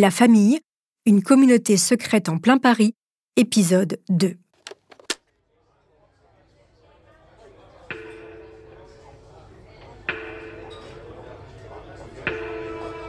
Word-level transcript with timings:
La 0.00 0.10
famille, 0.10 0.58
une 1.04 1.22
communauté 1.22 1.76
secrète 1.76 2.30
en 2.30 2.38
plein 2.38 2.56
Paris, 2.56 2.94
épisode 3.36 3.98
2. 4.08 4.34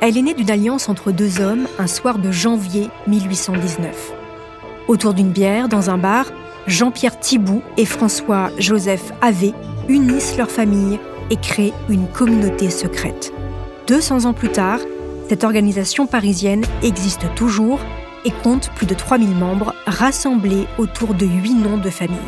Elle 0.01 0.17
est 0.17 0.21
née 0.21 0.33
d'une 0.33 0.51
alliance 0.51 0.89
entre 0.89 1.13
deux 1.13 1.39
hommes 1.39 1.65
un 1.79 1.88
soir 1.88 2.19
de 2.19 2.29
janvier 2.29 2.89
1819. 3.07 4.11
Autour 4.89 5.13
d'une 5.13 5.31
bière, 5.31 5.69
dans 5.69 5.89
un 5.91 5.97
bar, 5.97 6.25
Jean-Pierre 6.67 7.17
Thibout 7.21 7.61
et 7.77 7.85
François-Joseph 7.85 9.13
Havé 9.21 9.53
unissent 9.87 10.35
leur 10.35 10.51
famille 10.51 10.99
et 11.30 11.38
créent 11.38 11.71
une 11.88 12.09
communauté 12.09 12.70
secrète. 12.70 13.31
200 13.88 14.26
ans 14.26 14.34
plus 14.34 14.52
tard, 14.52 14.80
cette 15.31 15.45
organisation 15.45 16.08
parisienne 16.08 16.66
existe 16.84 17.34
toujours 17.35 17.80
et 18.26 18.31
compte 18.44 18.70
plus 18.76 18.85
de 18.85 18.94
3000 18.94 19.30
membres 19.30 19.73
rassemblés 19.88 20.67
autour 20.77 21.13
de 21.13 21.26
huit 21.26 21.53
noms 21.53 21.77
de 21.77 21.89
famille. 21.89 22.20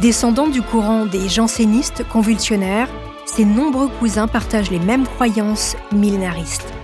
Descendants 0.00 0.48
du 0.48 0.60
courant 0.60 1.06
des 1.06 1.28
jansénistes 1.28 2.02
convulsionnaires, 2.08 2.88
ses 3.24 3.44
nombreux 3.44 3.86
cousins 4.00 4.26
partagent 4.26 4.72
les 4.72 4.80
mêmes 4.80 5.06
croyances 5.06 5.76
millénaristes. 5.92 6.74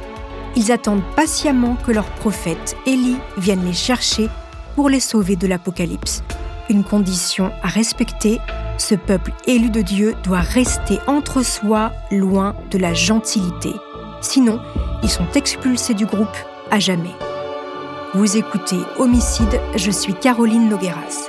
Ils 0.54 0.70
attendent 0.70 1.02
patiemment 1.16 1.76
que 1.84 1.90
leur 1.90 2.06
prophète, 2.06 2.76
Élie, 2.86 3.18
vienne 3.36 3.64
les 3.64 3.72
chercher 3.72 4.28
pour 4.76 4.88
les 4.88 5.00
sauver 5.00 5.34
de 5.34 5.48
l'Apocalypse. 5.48 6.22
Une 6.70 6.84
condition 6.84 7.50
à 7.64 7.66
respecter, 7.66 8.38
ce 8.78 8.94
peuple 8.94 9.32
élu 9.48 9.70
de 9.70 9.82
Dieu 9.82 10.14
doit 10.22 10.38
rester 10.38 11.00
entre 11.08 11.44
soi, 11.44 11.90
loin 12.12 12.54
de 12.70 12.78
la 12.78 12.94
gentilité. 12.94 13.72
Sinon, 14.24 14.58
ils 15.02 15.10
sont 15.10 15.26
expulsés 15.34 15.92
du 15.92 16.06
groupe 16.06 16.26
à 16.70 16.78
jamais. 16.78 17.14
Vous 18.14 18.38
écoutez 18.38 18.78
Homicide, 18.98 19.60
je 19.76 19.90
suis 19.90 20.14
Caroline 20.14 20.70
Nogueras. 20.70 21.28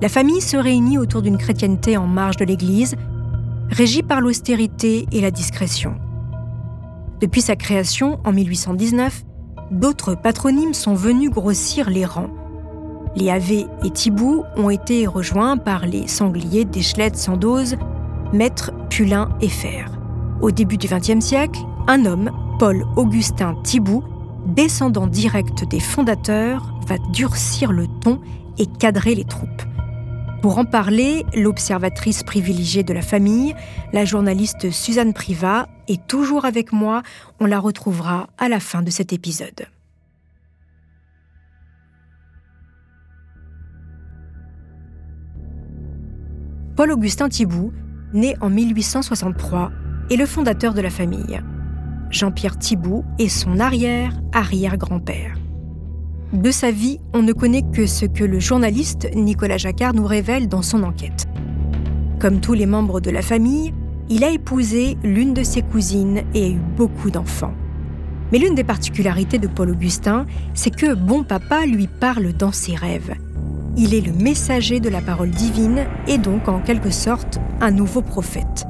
La 0.00 0.08
famille 0.08 0.40
se 0.40 0.56
réunit 0.56 0.98
autour 0.98 1.20
d'une 1.20 1.36
chrétienté 1.36 1.96
en 1.96 2.06
marge 2.06 2.36
de 2.36 2.44
l'Église, 2.44 2.94
régie 3.70 4.04
par 4.04 4.20
l'austérité 4.20 5.06
et 5.10 5.20
la 5.20 5.32
discrétion. 5.32 5.96
Depuis 7.20 7.40
sa 7.40 7.56
création 7.56 8.18
en 8.24 8.32
1819, 8.32 9.24
d'autres 9.70 10.14
patronymes 10.14 10.74
sont 10.74 10.94
venus 10.94 11.30
grossir 11.30 11.88
les 11.88 12.04
rangs. 12.04 12.30
Les 13.16 13.30
Havé 13.30 13.66
et 13.84 13.90
Thibault 13.90 14.44
ont 14.56 14.70
été 14.70 15.06
rejoints 15.06 15.56
par 15.56 15.86
les 15.86 16.08
sangliers 16.08 16.64
d'Eschlette 16.64 17.16
Sandoz, 17.16 17.76
Maître, 18.32 18.72
Pulin 18.90 19.30
et 19.40 19.48
Fer. 19.48 19.98
Au 20.40 20.50
début 20.50 20.76
du 20.76 20.88
XXe 20.88 21.24
siècle, 21.24 21.60
un 21.86 22.04
homme, 22.04 22.30
Paul 22.58 22.84
Augustin 22.96 23.54
Thibault, 23.62 24.02
descendant 24.46 25.06
direct 25.06 25.64
des 25.68 25.80
fondateurs, 25.80 26.74
va 26.88 26.98
durcir 27.12 27.72
le 27.72 27.86
ton 27.86 28.20
et 28.58 28.66
cadrer 28.66 29.14
les 29.14 29.24
troupes. 29.24 29.62
Pour 30.44 30.58
en 30.58 30.66
parler, 30.66 31.24
l'observatrice 31.34 32.22
privilégiée 32.22 32.82
de 32.82 32.92
la 32.92 33.00
famille, 33.00 33.54
la 33.94 34.04
journaliste 34.04 34.70
Suzanne 34.70 35.14
Privat, 35.14 35.68
est 35.88 36.06
toujours 36.06 36.44
avec 36.44 36.70
moi. 36.70 37.02
On 37.40 37.46
la 37.46 37.58
retrouvera 37.58 38.28
à 38.36 38.50
la 38.50 38.60
fin 38.60 38.82
de 38.82 38.90
cet 38.90 39.14
épisode. 39.14 39.68
Paul-Augustin 46.76 47.30
Thibault, 47.30 47.72
né 48.12 48.36
en 48.42 48.50
1863, 48.50 49.72
est 50.10 50.16
le 50.16 50.26
fondateur 50.26 50.74
de 50.74 50.82
la 50.82 50.90
famille. 50.90 51.40
Jean-Pierre 52.10 52.58
Thibault 52.58 53.06
est 53.18 53.28
son 53.28 53.60
arrière-arrière-grand-père. 53.60 55.38
De 56.34 56.50
sa 56.50 56.72
vie, 56.72 56.98
on 57.12 57.22
ne 57.22 57.32
connaît 57.32 57.62
que 57.62 57.86
ce 57.86 58.06
que 58.06 58.24
le 58.24 58.40
journaliste 58.40 59.08
Nicolas 59.14 59.56
Jacquard 59.56 59.94
nous 59.94 60.04
révèle 60.04 60.48
dans 60.48 60.62
son 60.62 60.82
enquête. 60.82 61.26
Comme 62.18 62.40
tous 62.40 62.54
les 62.54 62.66
membres 62.66 63.00
de 63.00 63.12
la 63.12 63.22
famille, 63.22 63.72
il 64.08 64.24
a 64.24 64.30
épousé 64.30 64.98
l'une 65.04 65.32
de 65.32 65.44
ses 65.44 65.62
cousines 65.62 66.22
et 66.34 66.46
a 66.46 66.48
eu 66.48 66.60
beaucoup 66.76 67.12
d'enfants. 67.12 67.54
Mais 68.32 68.38
l'une 68.38 68.56
des 68.56 68.64
particularités 68.64 69.38
de 69.38 69.46
Paul 69.46 69.70
Augustin, 69.70 70.26
c'est 70.54 70.74
que 70.74 70.94
bon 70.94 71.22
papa 71.22 71.66
lui 71.66 71.86
parle 71.86 72.32
dans 72.32 72.52
ses 72.52 72.74
rêves. 72.74 73.14
Il 73.76 73.94
est 73.94 74.04
le 74.04 74.12
messager 74.12 74.80
de 74.80 74.88
la 74.88 75.02
parole 75.02 75.30
divine 75.30 75.86
et 76.08 76.18
donc 76.18 76.48
en 76.48 76.58
quelque 76.58 76.90
sorte 76.90 77.38
un 77.60 77.70
nouveau 77.70 78.02
prophète. 78.02 78.66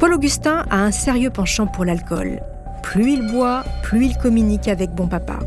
Paul 0.00 0.14
Augustin 0.14 0.64
a 0.70 0.82
un 0.82 0.92
sérieux 0.92 1.30
penchant 1.30 1.66
pour 1.66 1.84
l'alcool. 1.84 2.40
Plus 2.82 3.12
il 3.12 3.32
boit, 3.32 3.64
plus 3.82 4.06
il 4.06 4.16
communique 4.16 4.68
avec 4.68 4.94
bon 4.94 5.08
papa. 5.08 5.40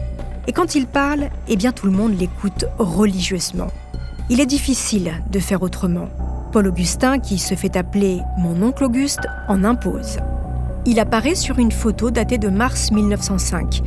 Et 0.48 0.54
quand 0.54 0.76
il 0.76 0.88
parle, 0.88 1.30
eh 1.50 1.58
bien 1.58 1.74
tout 1.74 1.86
le 1.86 1.92
monde 1.92 2.18
l'écoute 2.18 2.66
religieusement. 2.80 3.68
Il 4.30 4.40
est 4.40 4.46
difficile 4.46 5.12
de 5.30 5.40
faire 5.40 5.62
autrement. 5.62 6.08
Paul 6.52 6.68
Augustin, 6.68 7.20
qui 7.20 7.38
se 7.38 7.56
fait 7.56 7.76
appeler 7.76 8.22
mon 8.38 8.62
oncle 8.62 8.86
Auguste, 8.86 9.28
en 9.50 9.64
impose. 9.66 10.18
Il 10.86 11.00
apparaît 11.02 11.36
sur 11.36 11.60
une 11.60 11.72
photo 11.72 12.12
datée 12.12 12.38
de 12.38 12.48
mars 12.48 12.92
1905. 12.92 13.82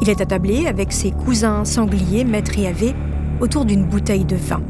Il 0.00 0.08
est 0.08 0.20
attablé 0.22 0.66
avec 0.66 0.92
ses 0.92 1.10
cousins 1.10 1.64
sangliers, 1.66 2.24
maître 2.24 2.58
et 2.58 2.66
avé, 2.66 2.94
autour 3.40 3.66
d'une 3.66 3.84
bouteille 3.84 4.24
de 4.24 4.36
vin. 4.36 4.62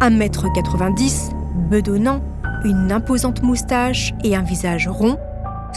1m90, 0.00 1.30
bedonnant, 1.70 2.22
une 2.64 2.90
imposante 2.92 3.42
moustache 3.42 4.14
et 4.24 4.34
un 4.36 4.42
visage 4.42 4.88
rond, 4.88 5.18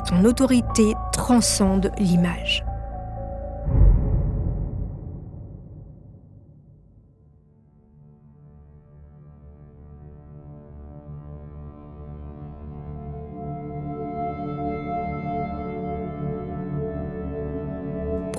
son 0.08 0.24
autorité 0.26 0.94
transcende 1.12 1.92
l'image. 1.98 2.64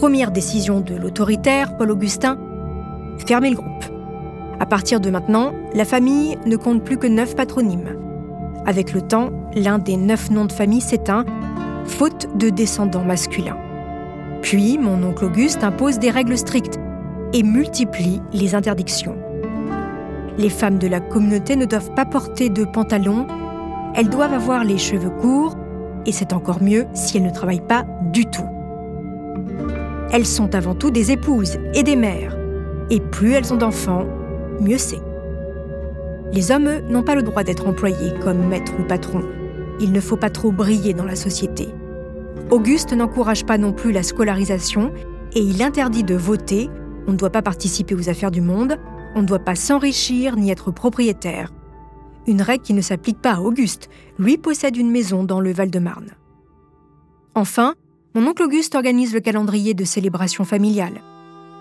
Première 0.06 0.30
décision 0.30 0.78
de 0.78 0.94
l'autoritaire 0.94 1.76
Paul 1.76 1.90
Augustin, 1.90 2.38
fermer 3.26 3.50
le 3.50 3.56
groupe. 3.56 3.84
À 4.60 4.64
partir 4.64 5.00
de 5.00 5.10
maintenant, 5.10 5.52
la 5.74 5.84
famille 5.84 6.38
ne 6.46 6.54
compte 6.54 6.84
plus 6.84 6.96
que 6.96 7.08
neuf 7.08 7.34
patronymes. 7.34 7.98
Avec 8.66 8.92
le 8.92 9.02
temps, 9.02 9.30
l'un 9.56 9.80
des 9.80 9.96
neuf 9.96 10.30
noms 10.30 10.44
de 10.44 10.52
famille 10.52 10.80
s'éteint, 10.80 11.24
faute 11.86 12.28
de 12.36 12.50
descendants 12.50 13.02
masculins. 13.02 13.58
Puis, 14.42 14.78
mon 14.78 15.02
oncle 15.02 15.24
Auguste 15.24 15.64
impose 15.64 15.98
des 15.98 16.10
règles 16.10 16.38
strictes 16.38 16.78
et 17.32 17.42
multiplie 17.42 18.22
les 18.32 18.54
interdictions. 18.54 19.16
Les 20.38 20.50
femmes 20.50 20.78
de 20.78 20.86
la 20.86 21.00
communauté 21.00 21.56
ne 21.56 21.64
doivent 21.64 21.94
pas 21.94 22.04
porter 22.04 22.48
de 22.48 22.64
pantalon, 22.64 23.26
elles 23.96 24.08
doivent 24.08 24.34
avoir 24.34 24.62
les 24.62 24.78
cheveux 24.78 25.10
courts, 25.10 25.56
et 26.06 26.12
c'est 26.12 26.32
encore 26.32 26.62
mieux 26.62 26.86
si 26.94 27.16
elles 27.16 27.24
ne 27.24 27.30
travaillent 27.30 27.58
pas 27.58 27.84
du 28.12 28.24
tout. 28.24 28.55
Elles 30.12 30.26
sont 30.26 30.54
avant 30.54 30.74
tout 30.74 30.90
des 30.90 31.10
épouses 31.10 31.58
et 31.74 31.82
des 31.82 31.96
mères. 31.96 32.36
Et 32.90 33.00
plus 33.00 33.32
elles 33.32 33.52
ont 33.52 33.56
d'enfants, 33.56 34.06
mieux 34.60 34.78
c'est. 34.78 35.00
Les 36.32 36.50
hommes, 36.50 36.68
eux, 36.68 36.80
n'ont 36.88 37.02
pas 37.02 37.14
le 37.14 37.22
droit 37.22 37.44
d'être 37.44 37.66
employés 37.66 38.12
comme 38.22 38.46
maître 38.46 38.72
ou 38.78 38.84
patron. 38.84 39.22
Il 39.80 39.92
ne 39.92 40.00
faut 40.00 40.16
pas 40.16 40.30
trop 40.30 40.52
briller 40.52 40.94
dans 40.94 41.04
la 41.04 41.16
société. 41.16 41.68
Auguste 42.50 42.92
n'encourage 42.92 43.44
pas 43.44 43.58
non 43.58 43.72
plus 43.72 43.92
la 43.92 44.02
scolarisation 44.02 44.92
et 45.34 45.40
il 45.40 45.62
interdit 45.62 46.04
de 46.04 46.14
voter, 46.14 46.70
on 47.06 47.12
ne 47.12 47.16
doit 47.16 47.30
pas 47.30 47.42
participer 47.42 47.94
aux 47.94 48.08
affaires 48.08 48.30
du 48.30 48.40
monde, 48.40 48.78
on 49.14 49.22
ne 49.22 49.26
doit 49.26 49.40
pas 49.40 49.54
s'enrichir 49.54 50.36
ni 50.36 50.50
être 50.50 50.70
propriétaire. 50.70 51.52
Une 52.26 52.42
règle 52.42 52.62
qui 52.62 52.74
ne 52.74 52.80
s'applique 52.80 53.20
pas 53.20 53.34
à 53.34 53.40
Auguste, 53.40 53.88
lui 54.18 54.36
possède 54.36 54.76
une 54.76 54.90
maison 54.90 55.24
dans 55.24 55.40
le 55.40 55.52
Val-de-Marne. 55.52 56.10
Enfin, 57.34 57.74
mon 58.16 58.28
oncle 58.28 58.44
Auguste 58.44 58.74
organise 58.74 59.12
le 59.12 59.20
calendrier 59.20 59.74
de 59.74 59.84
célébration 59.84 60.44
familiale. 60.44 61.02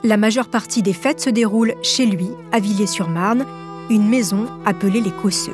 La 0.06 0.16
majeure 0.16 0.48
partie 0.48 0.82
des 0.82 0.94
fêtes 0.94 1.20
se 1.20 1.30
déroule 1.30 1.74
chez 1.82 2.06
lui, 2.06 2.30
à 2.54 2.62
Villiers-sur-Marne, 2.62 3.46
une 3.90 4.08
maison 4.08 4.46
appelée 4.66 5.02
les 5.02 5.12
Cosseux. 5.12 5.52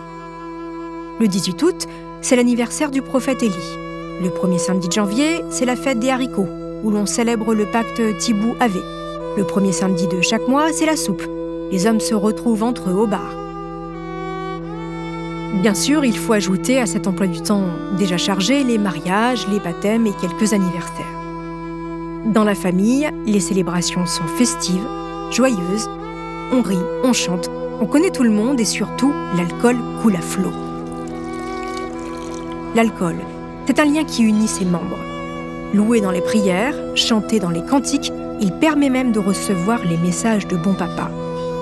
Le 1.20 1.28
18 1.28 1.64
août, 1.64 1.88
c'est 2.22 2.36
l'anniversaire 2.36 2.92
du 2.92 3.02
prophète 3.02 3.42
Élie. 3.42 3.78
Le 4.22 4.30
premier 4.30 4.60
samedi 4.60 4.90
de 4.90 4.94
janvier, 4.94 5.42
c'est 5.50 5.66
la 5.66 5.76
fête 5.76 5.98
des 5.98 6.12
haricots, 6.12 6.50
où 6.84 6.92
l'on 6.92 7.08
célèbre 7.08 7.56
le 7.56 7.66
pacte 7.66 8.00
Thibaut-Havé. 8.20 8.82
Le 9.38 9.44
premier 9.44 9.72
samedi 9.72 10.06
de 10.08 10.22
chaque 10.22 10.48
mois, 10.48 10.72
c'est 10.72 10.86
la 10.86 10.98
soupe. 10.98 11.24
Les 11.72 11.88
hommes 11.88 12.00
se 12.00 12.14
retrouvent 12.14 12.62
entre 12.62 12.92
eux 12.92 13.00
au 13.00 13.08
bar. 13.08 13.41
Bien 15.60 15.76
sûr, 15.76 16.06
il 16.06 16.18
faut 16.18 16.34
ajouter 16.34 16.80
à 16.80 16.86
cet 16.86 17.08
emploi 17.08 17.28
du 17.28 17.42
temps 17.42 17.66
déjà 17.98 18.18
chargé 18.18 18.64
les 18.64 18.78
mariages, 18.78 19.48
les 19.50 19.60
baptêmes 19.60 20.08
et 20.08 20.14
quelques 20.14 20.54
anniversaires. 20.54 21.06
Dans 22.26 22.46
la 22.46 22.56
famille, 22.56 23.10
les 23.26 23.40
célébrations 23.42 24.06
sont 24.06 24.28
festives, 24.38 24.88
joyeuses. 25.30 25.90
On 26.54 26.62
rit, 26.62 26.80
on 27.04 27.14
chante, 27.14 27.52
on 27.82 27.86
connaît 27.86 28.12
tout 28.12 28.24
le 28.24 28.32
monde 28.32 28.60
et 28.60 28.66
surtout, 28.66 29.14
l'alcool 29.36 29.76
coule 30.02 30.16
à 30.16 30.22
flot. 30.22 30.54
L'alcool, 32.74 33.18
c'est 33.68 33.80
un 33.80 33.86
lien 33.86 34.06
qui 34.06 34.24
unit 34.24 34.48
ses 34.48 34.66
membres. 34.66 35.00
Loué 35.74 36.00
dans 36.00 36.12
les 36.12 36.22
prières, 36.22 36.76
chanté 36.96 37.40
dans 37.40 37.50
les 37.50 37.66
cantiques, 37.66 38.14
il 38.40 38.54
permet 38.54 38.90
même 38.90 39.12
de 39.12 39.20
recevoir 39.20 39.80
les 39.84 39.98
messages 39.98 40.48
de 40.48 40.56
bon 40.56 40.74
papa. 40.74 41.12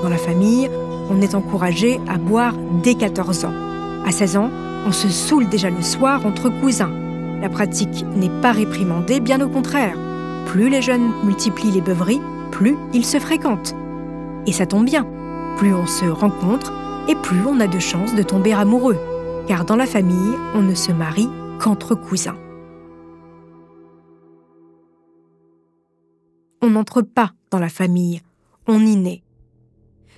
Dans 0.03 0.09
la 0.09 0.17
famille, 0.17 0.69
on 1.09 1.21
est 1.21 1.35
encouragé 1.35 1.99
à 2.07 2.17
boire 2.17 2.53
dès 2.83 2.93
14 2.93 3.45
ans. 3.45 3.68
À 4.05 4.11
16 4.11 4.37
ans, 4.37 4.49
on 4.85 4.91
se 4.91 5.09
saoule 5.09 5.49
déjà 5.49 5.69
le 5.69 5.81
soir 5.81 6.25
entre 6.25 6.49
cousins. 6.49 6.91
La 7.41 7.49
pratique 7.49 8.05
n'est 8.15 8.41
pas 8.41 8.51
réprimandée, 8.51 9.19
bien 9.19 9.39
au 9.41 9.49
contraire. 9.49 9.95
Plus 10.45 10.69
les 10.69 10.81
jeunes 10.81 11.11
multiplient 11.23 11.71
les 11.71 11.81
beuveries, 11.81 12.21
plus 12.51 12.75
ils 12.93 13.05
se 13.05 13.19
fréquentent. 13.19 13.75
Et 14.47 14.51
ça 14.51 14.65
tombe 14.65 14.85
bien. 14.85 15.05
Plus 15.57 15.73
on 15.73 15.85
se 15.85 16.05
rencontre, 16.05 16.73
et 17.07 17.15
plus 17.15 17.41
on 17.47 17.59
a 17.59 17.67
de 17.67 17.79
chances 17.79 18.15
de 18.15 18.23
tomber 18.23 18.53
amoureux. 18.53 18.97
Car 19.47 19.65
dans 19.65 19.75
la 19.75 19.85
famille, 19.85 20.35
on 20.53 20.61
ne 20.61 20.75
se 20.75 20.91
marie 20.91 21.29
qu'entre 21.59 21.95
cousins. 21.95 22.37
On 26.61 26.71
n'entre 26.71 27.01
pas 27.01 27.31
dans 27.51 27.59
la 27.59 27.69
famille, 27.69 28.21
on 28.67 28.79
y 28.79 28.95
naît. 28.95 29.23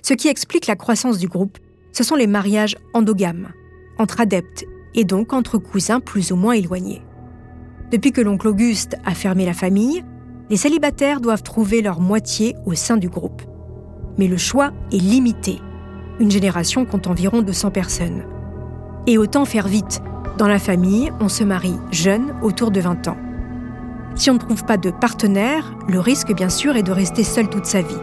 Ce 0.02 0.14
qui 0.14 0.28
explique 0.28 0.66
la 0.66 0.76
croissance 0.76 1.18
du 1.18 1.28
groupe, 1.28 1.58
ce 1.92 2.04
sont 2.04 2.16
les 2.16 2.26
mariages 2.26 2.76
endogames, 2.94 3.52
entre 3.98 4.20
adeptes 4.20 4.66
et 4.94 5.04
donc 5.04 5.32
entre 5.32 5.58
cousins 5.58 6.00
plus 6.00 6.32
ou 6.32 6.36
moins 6.36 6.54
éloignés. 6.54 7.02
Depuis 7.90 8.12
que 8.12 8.20
l'oncle 8.20 8.48
Auguste 8.48 8.96
a 9.04 9.14
fermé 9.14 9.44
la 9.44 9.52
famille, 9.52 10.04
les 10.50 10.56
célibataires 10.56 11.20
doivent 11.20 11.42
trouver 11.42 11.82
leur 11.82 12.00
moitié 12.00 12.56
au 12.66 12.74
sein 12.74 12.96
du 12.96 13.08
groupe. 13.08 13.42
Mais 14.18 14.28
le 14.28 14.36
choix 14.36 14.70
est 14.92 14.98
limité. 14.98 15.60
Une 16.20 16.30
génération 16.30 16.84
compte 16.84 17.06
environ 17.06 17.42
200 17.42 17.70
personnes. 17.70 18.24
Et 19.06 19.18
autant 19.18 19.44
faire 19.44 19.68
vite. 19.68 20.02
Dans 20.38 20.48
la 20.48 20.58
famille, 20.58 21.12
on 21.20 21.28
se 21.28 21.44
marie 21.44 21.76
jeune, 21.90 22.34
autour 22.42 22.70
de 22.70 22.80
20 22.80 23.08
ans. 23.08 23.16
Si 24.14 24.30
on 24.30 24.34
ne 24.34 24.38
trouve 24.38 24.64
pas 24.64 24.76
de 24.76 24.90
partenaire, 24.90 25.74
le 25.88 26.00
risque 26.00 26.34
bien 26.34 26.50
sûr 26.50 26.76
est 26.76 26.82
de 26.82 26.92
rester 26.92 27.24
seul 27.24 27.48
toute 27.48 27.66
sa 27.66 27.80
vie. 27.80 27.96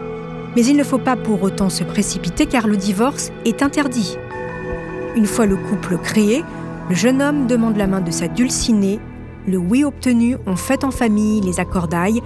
Mais 0.56 0.64
il 0.64 0.76
ne 0.76 0.84
faut 0.84 0.98
pas 0.98 1.16
pour 1.16 1.42
autant 1.42 1.68
se 1.68 1.84
précipiter 1.84 2.46
car 2.46 2.66
le 2.66 2.76
divorce 2.76 3.30
est 3.44 3.62
interdit. 3.62 4.16
Une 5.16 5.26
fois 5.26 5.46
le 5.46 5.56
couple 5.56 5.98
créé, 5.98 6.44
le 6.88 6.94
jeune 6.94 7.20
homme 7.20 7.46
demande 7.46 7.76
la 7.76 7.88
main 7.88 8.00
de 8.00 8.12
sa 8.12 8.28
dulcinée. 8.28 9.00
Le 9.46 9.56
oui 9.56 9.84
obtenu, 9.84 10.36
on 10.46 10.54
fête 10.54 10.84
en 10.84 10.92
famille 10.92 11.40
les 11.40 11.58
accordailles, 11.58 12.22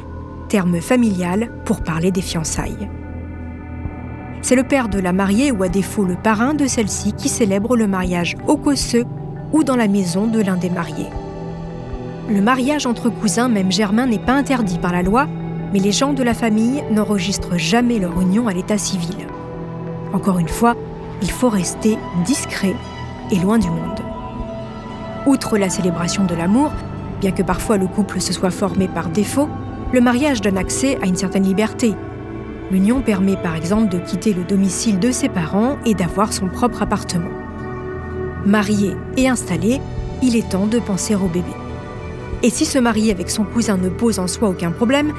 terme 0.48 0.80
familial 0.80 1.50
pour 1.64 1.82
parler 1.82 2.10
des 2.10 2.20
fiançailles. 2.20 2.90
C'est 4.42 4.56
le 4.56 4.64
père 4.64 4.90
de 4.90 4.98
la 4.98 5.14
mariée 5.14 5.50
ou 5.50 5.62
à 5.62 5.68
défaut 5.68 6.04
le 6.04 6.16
parrain 6.16 6.52
de 6.52 6.66
celle-ci 6.66 7.14
qui 7.14 7.30
célèbre 7.30 7.76
le 7.76 7.86
mariage 7.86 8.36
au 8.46 8.58
cosseux 8.58 9.06
ou 9.52 9.64
dans 9.64 9.76
la 9.76 9.88
maison 9.88 10.26
de 10.26 10.42
l'un 10.42 10.56
des 10.56 10.68
mariés. 10.68 11.08
Le 12.28 12.42
mariage 12.42 12.84
entre 12.84 13.08
cousins, 13.08 13.48
même 13.48 13.72
germains, 13.72 14.06
n'est 14.06 14.18
pas 14.18 14.34
interdit 14.34 14.78
par 14.78 14.92
la 14.92 15.02
loi, 15.02 15.26
mais 15.72 15.78
les 15.78 15.92
gens 15.92 16.12
de 16.12 16.22
la 16.22 16.34
famille 16.34 16.84
n'enregistrent 16.90 17.56
jamais 17.56 17.98
leur 17.98 18.20
union 18.20 18.46
à 18.46 18.52
l'état 18.52 18.78
civil. 18.78 19.26
Encore 20.12 20.38
une 20.38 20.48
fois, 20.48 20.74
il 21.24 21.30
faut 21.30 21.48
rester 21.48 21.98
discret 22.26 22.76
et 23.32 23.38
loin 23.38 23.58
du 23.58 23.70
monde. 23.70 24.00
Outre 25.26 25.56
la 25.56 25.70
célébration 25.70 26.24
de 26.24 26.34
l'amour, 26.34 26.70
bien 27.20 27.32
que 27.32 27.42
parfois 27.42 27.78
le 27.78 27.86
couple 27.86 28.20
se 28.20 28.34
soit 28.34 28.50
formé 28.50 28.88
par 28.88 29.08
défaut, 29.08 29.48
le 29.92 30.02
mariage 30.02 30.42
donne 30.42 30.58
accès 30.58 30.98
à 31.02 31.06
une 31.06 31.16
certaine 31.16 31.44
liberté. 31.44 31.94
L'union 32.70 33.00
permet 33.00 33.36
par 33.36 33.56
exemple 33.56 33.88
de 33.88 33.98
quitter 33.98 34.34
le 34.34 34.44
domicile 34.44 34.98
de 34.98 35.10
ses 35.10 35.30
parents 35.30 35.78
et 35.86 35.94
d'avoir 35.94 36.30
son 36.32 36.48
propre 36.48 36.82
appartement. 36.82 37.30
Marié 38.44 38.94
et 39.16 39.26
installé, 39.26 39.80
il 40.22 40.36
est 40.36 40.50
temps 40.50 40.66
de 40.66 40.78
penser 40.78 41.14
au 41.14 41.28
bébé. 41.28 41.54
Et 42.42 42.50
si 42.50 42.66
se 42.66 42.78
marier 42.78 43.10
avec 43.12 43.30
son 43.30 43.44
cousin 43.44 43.78
ne 43.78 43.88
pose 43.88 44.18
en 44.18 44.26
soi 44.26 44.50
aucun 44.50 44.72
problème, 44.72 45.14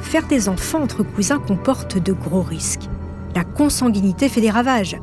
faire 0.00 0.26
des 0.26 0.48
enfants 0.48 0.82
entre 0.82 1.02
cousins 1.02 1.38
comporte 1.38 1.98
de 1.98 2.14
gros 2.14 2.42
risques. 2.42 2.88
La 3.34 3.44
consanguinité 3.44 4.30
fait 4.30 4.40
des 4.40 4.50
ravages. 4.50 4.96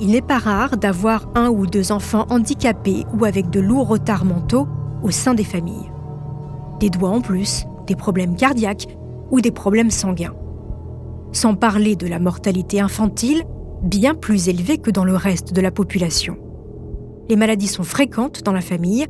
Il 0.00 0.10
n'est 0.10 0.22
pas 0.22 0.38
rare 0.38 0.76
d'avoir 0.76 1.28
un 1.34 1.48
ou 1.48 1.66
deux 1.66 1.92
enfants 1.92 2.26
handicapés 2.28 3.04
ou 3.16 3.24
avec 3.24 3.50
de 3.50 3.60
lourds 3.60 3.88
retards 3.88 4.24
mentaux 4.24 4.66
au 5.02 5.10
sein 5.10 5.34
des 5.34 5.44
familles. 5.44 5.90
Des 6.80 6.90
doigts 6.90 7.10
en 7.10 7.20
plus, 7.20 7.64
des 7.86 7.94
problèmes 7.94 8.36
cardiaques 8.36 8.88
ou 9.30 9.40
des 9.40 9.52
problèmes 9.52 9.90
sanguins. 9.90 10.34
Sans 11.32 11.54
parler 11.54 11.94
de 11.96 12.06
la 12.06 12.18
mortalité 12.18 12.80
infantile, 12.80 13.44
bien 13.82 14.14
plus 14.14 14.48
élevée 14.48 14.78
que 14.78 14.90
dans 14.90 15.04
le 15.04 15.14
reste 15.14 15.52
de 15.52 15.60
la 15.60 15.70
population. 15.70 16.38
Les 17.28 17.36
maladies 17.36 17.68
sont 17.68 17.84
fréquentes 17.84 18.42
dans 18.42 18.52
la 18.52 18.60
famille, 18.60 19.06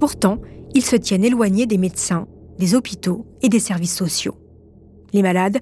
pourtant, 0.00 0.38
ils 0.74 0.84
se 0.84 0.96
tiennent 0.96 1.24
éloignés 1.24 1.66
des 1.66 1.78
médecins, 1.78 2.26
des 2.58 2.74
hôpitaux 2.74 3.26
et 3.42 3.48
des 3.48 3.60
services 3.60 3.94
sociaux. 3.94 4.36
Les 5.12 5.22
malades 5.22 5.58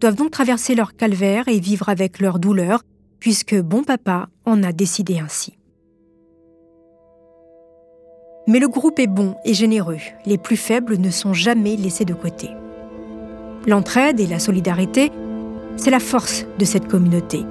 doivent 0.00 0.16
donc 0.16 0.30
traverser 0.30 0.74
leur 0.74 0.94
calvaire 0.94 1.48
et 1.48 1.58
vivre 1.58 1.88
avec 1.88 2.20
leur 2.20 2.38
douleur 2.38 2.82
puisque 3.20 3.60
bon 3.60 3.82
papa 3.82 4.28
en 4.44 4.62
a 4.62 4.72
décidé 4.72 5.18
ainsi. 5.18 5.54
Mais 8.46 8.60
le 8.60 8.68
groupe 8.68 8.98
est 8.98 9.06
bon 9.06 9.34
et 9.44 9.52
généreux, 9.52 9.98
les 10.24 10.38
plus 10.38 10.56
faibles 10.56 10.96
ne 10.96 11.10
sont 11.10 11.34
jamais 11.34 11.76
laissés 11.76 12.06
de 12.06 12.14
côté. 12.14 12.48
L'entraide 13.66 14.20
et 14.20 14.26
la 14.26 14.38
solidarité, 14.38 15.12
c'est 15.76 15.90
la 15.90 16.00
force 16.00 16.46
de 16.58 16.64
cette 16.64 16.88
communauté. 16.88 17.44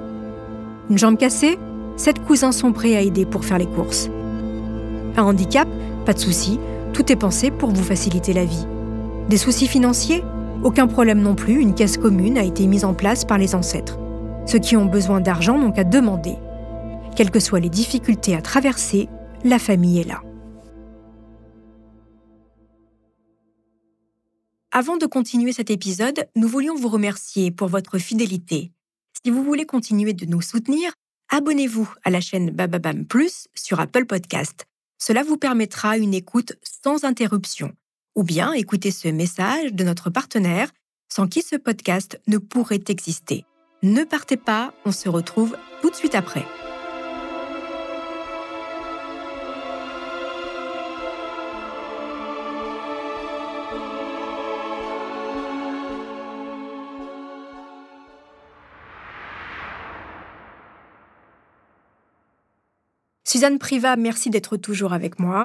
Une 0.90 0.98
jambe 0.98 1.16
cassée, 1.16 1.58
sept 1.96 2.18
cousins 2.24 2.52
sont 2.52 2.72
prêts 2.72 2.96
à 2.96 3.02
aider 3.02 3.26
pour 3.26 3.44
faire 3.44 3.58
les 3.58 3.66
courses. 3.66 4.10
Un 5.16 5.22
handicap, 5.22 5.68
pas 6.04 6.14
de 6.14 6.18
souci, 6.18 6.58
tout 6.92 7.12
est 7.12 7.16
pensé 7.16 7.50
pour 7.50 7.70
vous 7.70 7.84
faciliter 7.84 8.32
la 8.32 8.44
vie. 8.44 8.66
Des 9.28 9.36
soucis 9.36 9.68
financiers 9.68 10.24
Aucun 10.64 10.88
problème 10.88 11.20
non 11.20 11.36
plus, 11.36 11.60
une 11.60 11.74
caisse 11.74 11.98
commune 11.98 12.36
a 12.36 12.42
été 12.42 12.66
mise 12.66 12.84
en 12.84 12.92
place 12.92 13.24
par 13.24 13.38
les 13.38 13.54
ancêtres. 13.54 13.98
Ceux 14.48 14.58
qui 14.58 14.78
ont 14.78 14.86
besoin 14.86 15.20
d'argent 15.20 15.58
n'ont 15.58 15.72
qu'à 15.72 15.84
demander. 15.84 16.36
Quelles 17.14 17.30
que 17.30 17.38
soient 17.38 17.60
les 17.60 17.68
difficultés 17.68 18.34
à 18.34 18.40
traverser, 18.40 19.06
la 19.44 19.58
famille 19.58 20.00
est 20.00 20.08
là. 20.08 20.22
Avant 24.72 24.96
de 24.96 25.04
continuer 25.04 25.52
cet 25.52 25.70
épisode, 25.70 26.26
nous 26.34 26.48
voulions 26.48 26.74
vous 26.74 26.88
remercier 26.88 27.50
pour 27.50 27.68
votre 27.68 27.98
fidélité. 27.98 28.72
Si 29.22 29.30
vous 29.30 29.44
voulez 29.44 29.66
continuer 29.66 30.14
de 30.14 30.24
nous 30.24 30.40
soutenir, 30.40 30.92
abonnez-vous 31.28 31.92
à 32.02 32.08
la 32.08 32.22
chaîne 32.22 32.50
Bababam 32.50 33.04
Plus 33.04 33.48
sur 33.54 33.80
Apple 33.80 34.06
Podcast. 34.06 34.64
Cela 34.96 35.24
vous 35.24 35.36
permettra 35.36 35.98
une 35.98 36.14
écoute 36.14 36.54
sans 36.62 37.04
interruption, 37.04 37.72
ou 38.16 38.22
bien 38.22 38.54
écouter 38.54 38.92
ce 38.92 39.08
message 39.08 39.74
de 39.74 39.84
notre 39.84 40.08
partenaire 40.08 40.70
sans 41.12 41.26
qui 41.28 41.42
ce 41.42 41.56
podcast 41.56 42.18
ne 42.28 42.38
pourrait 42.38 42.84
exister. 42.88 43.44
Ne 43.82 44.02
partez 44.02 44.36
pas, 44.36 44.72
on 44.84 44.90
se 44.90 45.08
retrouve 45.08 45.56
tout 45.82 45.90
de 45.90 45.94
suite 45.94 46.16
après. 46.16 46.44
Suzanne 63.24 63.60
Priva, 63.60 63.94
merci 63.94 64.30
d'être 64.30 64.56
toujours 64.56 64.92
avec 64.92 65.20
moi. 65.20 65.44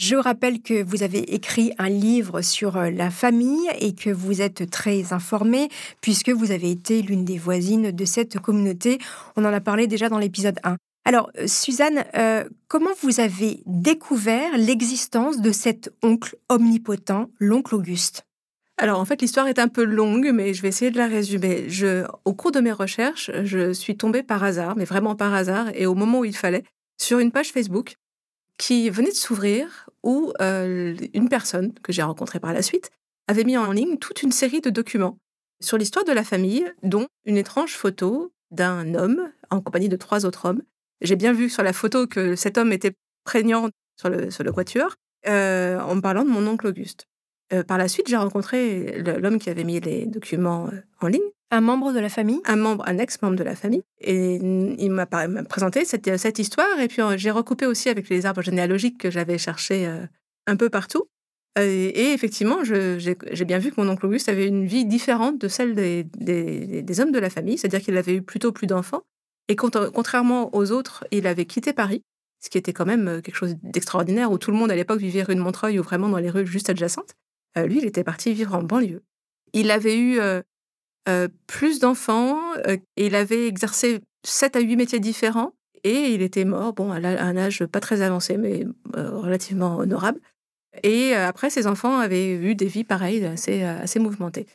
Je 0.00 0.16
rappelle 0.16 0.62
que 0.62 0.82
vous 0.82 1.02
avez 1.02 1.34
écrit 1.34 1.74
un 1.76 1.90
livre 1.90 2.40
sur 2.40 2.78
euh, 2.78 2.88
la 2.88 3.10
famille 3.10 3.68
et 3.80 3.94
que 3.94 4.08
vous 4.08 4.40
êtes 4.40 4.70
très 4.70 5.12
informée 5.12 5.68
puisque 6.00 6.30
vous 6.30 6.52
avez 6.52 6.70
été 6.70 7.02
l'une 7.02 7.26
des 7.26 7.36
voisines 7.36 7.90
de 7.90 8.04
cette 8.06 8.38
communauté. 8.38 8.96
On 9.36 9.44
en 9.44 9.52
a 9.52 9.60
parlé 9.60 9.86
déjà 9.86 10.08
dans 10.08 10.16
l'épisode 10.16 10.58
1. 10.64 10.76
Alors, 11.04 11.30
euh, 11.36 11.46
Suzanne, 11.46 12.06
euh, 12.16 12.44
comment 12.66 12.88
vous 13.02 13.20
avez 13.20 13.62
découvert 13.66 14.56
l'existence 14.56 15.42
de 15.42 15.52
cet 15.52 15.92
oncle 16.02 16.34
omnipotent, 16.48 17.28
l'oncle 17.38 17.74
Auguste? 17.74 18.22
Alors 18.78 19.00
en 19.00 19.04
fait 19.04 19.20
l'histoire 19.20 19.48
est 19.48 19.58
un 19.58 19.68
peu 19.68 19.84
longue, 19.84 20.30
mais 20.32 20.54
je 20.54 20.62
vais 20.62 20.68
essayer 20.68 20.90
de 20.90 20.96
la 20.96 21.08
résumer. 21.08 21.66
Au 22.24 22.32
cours 22.32 22.52
de 22.52 22.60
mes 22.60 22.72
recherches, 22.72 23.30
je 23.44 23.74
suis 23.74 23.98
tombée 23.98 24.22
par 24.22 24.42
hasard, 24.44 24.76
mais 24.76 24.86
vraiment 24.86 25.14
par 25.14 25.34
hasard, 25.34 25.66
et 25.74 25.84
au 25.84 25.94
moment 25.94 26.20
où 26.20 26.24
il 26.24 26.34
fallait, 26.34 26.64
sur 26.96 27.18
une 27.18 27.32
page 27.32 27.52
Facebook 27.52 27.96
qui 28.60 28.90
venait 28.90 29.10
de 29.10 29.16
s'ouvrir 29.16 29.88
où 30.02 30.34
euh, 30.42 30.94
une 31.14 31.30
personne 31.30 31.72
que 31.82 31.92
j'ai 31.92 32.02
rencontrée 32.02 32.40
par 32.40 32.52
la 32.52 32.60
suite 32.60 32.90
avait 33.26 33.44
mis 33.44 33.56
en 33.56 33.72
ligne 33.72 33.96
toute 33.96 34.22
une 34.22 34.32
série 34.32 34.60
de 34.60 34.68
documents 34.68 35.16
sur 35.62 35.78
l'histoire 35.78 36.04
de 36.04 36.12
la 36.12 36.24
famille, 36.24 36.70
dont 36.82 37.06
une 37.24 37.38
étrange 37.38 37.74
photo 37.74 38.32
d'un 38.50 38.94
homme 38.94 39.32
en 39.48 39.62
compagnie 39.62 39.88
de 39.88 39.96
trois 39.96 40.26
autres 40.26 40.44
hommes. 40.44 40.62
J'ai 41.00 41.16
bien 41.16 41.32
vu 41.32 41.48
sur 41.48 41.62
la 41.62 41.72
photo 41.72 42.06
que 42.06 42.36
cet 42.36 42.58
homme 42.58 42.72
était 42.72 42.92
prégnant 43.24 43.70
sur 43.98 44.10
le, 44.10 44.30
sur 44.30 44.44
le 44.44 44.52
quatuor, 44.52 44.94
euh, 45.26 45.80
en 45.80 45.98
parlant 46.00 46.24
de 46.24 46.30
mon 46.30 46.46
oncle 46.46 46.66
Auguste. 46.66 47.06
Par 47.66 47.78
la 47.78 47.88
suite, 47.88 48.08
j'ai 48.08 48.16
rencontré 48.16 49.02
l'homme 49.02 49.38
qui 49.38 49.50
avait 49.50 49.64
mis 49.64 49.80
les 49.80 50.06
documents 50.06 50.70
en 51.00 51.06
ligne. 51.08 51.20
Un 51.50 51.60
membre 51.60 51.92
de 51.92 51.98
la 51.98 52.08
famille? 52.08 52.40
Un 52.44 52.56
membre, 52.56 52.84
un 52.86 52.98
ex-membre 52.98 53.36
de 53.36 53.42
la 53.42 53.56
famille. 53.56 53.82
Et 54.00 54.36
il 54.36 54.90
m'a 54.90 55.06
présenté 55.06 55.84
cette, 55.84 56.16
cette, 56.16 56.38
histoire. 56.38 56.78
Et 56.78 56.86
puis 56.86 57.02
j'ai 57.16 57.30
recoupé 57.32 57.66
aussi 57.66 57.88
avec 57.88 58.08
les 58.08 58.24
arbres 58.24 58.42
généalogiques 58.42 58.98
que 58.98 59.10
j'avais 59.10 59.36
cherchés 59.36 59.90
un 60.46 60.56
peu 60.56 60.70
partout. 60.70 61.08
Et, 61.58 62.12
effectivement, 62.12 62.62
j'ai 62.62 63.44
bien 63.44 63.58
vu 63.58 63.72
que 63.72 63.80
mon 63.80 63.88
oncle 63.88 64.06
Auguste 64.06 64.28
avait 64.28 64.46
une 64.46 64.66
vie 64.66 64.84
différente 64.84 65.38
de 65.40 65.48
celle 65.48 65.74
des, 65.74 66.04
des, 66.04 67.00
hommes 67.00 67.12
de 67.12 67.18
la 67.18 67.30
famille. 67.30 67.58
C'est-à-dire 67.58 67.80
qu'il 67.80 67.96
avait 67.96 68.14
eu 68.14 68.22
plutôt 68.22 68.52
plus 68.52 68.66
d'enfants. 68.66 69.02
Et 69.48 69.56
contrairement 69.56 70.54
aux 70.54 70.70
autres, 70.70 71.04
il 71.10 71.26
avait 71.26 71.46
quitté 71.46 71.72
Paris, 71.72 72.02
ce 72.40 72.50
qui 72.50 72.58
était 72.58 72.72
quand 72.72 72.86
même 72.86 73.20
quelque 73.20 73.34
chose 73.34 73.56
d'extraordinaire, 73.62 74.30
où 74.30 74.38
tout 74.38 74.52
le 74.52 74.56
monde 74.56 74.70
à 74.70 74.76
l'époque 74.76 75.00
vivait 75.00 75.24
rue 75.24 75.34
de 75.34 75.40
Montreuil 75.40 75.80
ou 75.80 75.82
vraiment 75.82 76.08
dans 76.08 76.18
les 76.18 76.30
rues 76.30 76.46
juste 76.46 76.70
adjacentes. 76.70 77.16
Lui, 77.56 77.78
il 77.78 77.84
était 77.84 78.04
parti 78.04 78.32
vivre 78.32 78.54
en 78.54 78.62
banlieue. 78.62 79.02
Il 79.52 79.70
avait 79.70 79.98
eu 79.98 80.20
plus 81.46 81.80
d'enfants, 81.80 82.38
il 82.96 83.14
avait 83.14 83.46
exercé 83.46 84.00
7 84.24 84.56
à 84.56 84.60
8 84.60 84.76
métiers 84.76 85.00
différents, 85.00 85.52
et 85.82 86.12
il 86.12 86.22
était 86.22 86.44
mort, 86.44 86.72
bon, 86.74 86.92
à 86.92 86.96
un 86.96 87.36
âge 87.36 87.64
pas 87.66 87.80
très 87.80 88.02
avancé, 88.02 88.36
mais 88.36 88.66
relativement 88.94 89.78
honorable. 89.78 90.20
Et 90.82 91.14
après, 91.14 91.50
ses 91.50 91.66
enfants 91.66 91.98
avaient 91.98 92.34
eu 92.34 92.54
des 92.54 92.66
vies 92.66 92.84
pareilles, 92.84 93.24
assez, 93.24 93.62
assez 93.62 93.98
mouvementées. 93.98 94.46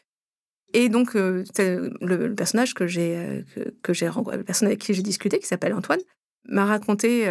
Et 0.74 0.90
donc, 0.90 1.14
le, 1.16 2.34
personnage 2.36 2.74
que 2.74 2.88
j'ai, 2.88 3.44
que, 3.82 3.94
j'ai 3.94 4.08
le 4.08 4.44
personnage 4.44 4.72
avec 4.72 4.80
qui 4.80 4.94
j'ai 4.94 5.02
discuté, 5.02 5.40
qui 5.40 5.48
s'appelle 5.48 5.74
Antoine, 5.74 6.02
m'a 6.48 6.66
raconté 6.66 7.30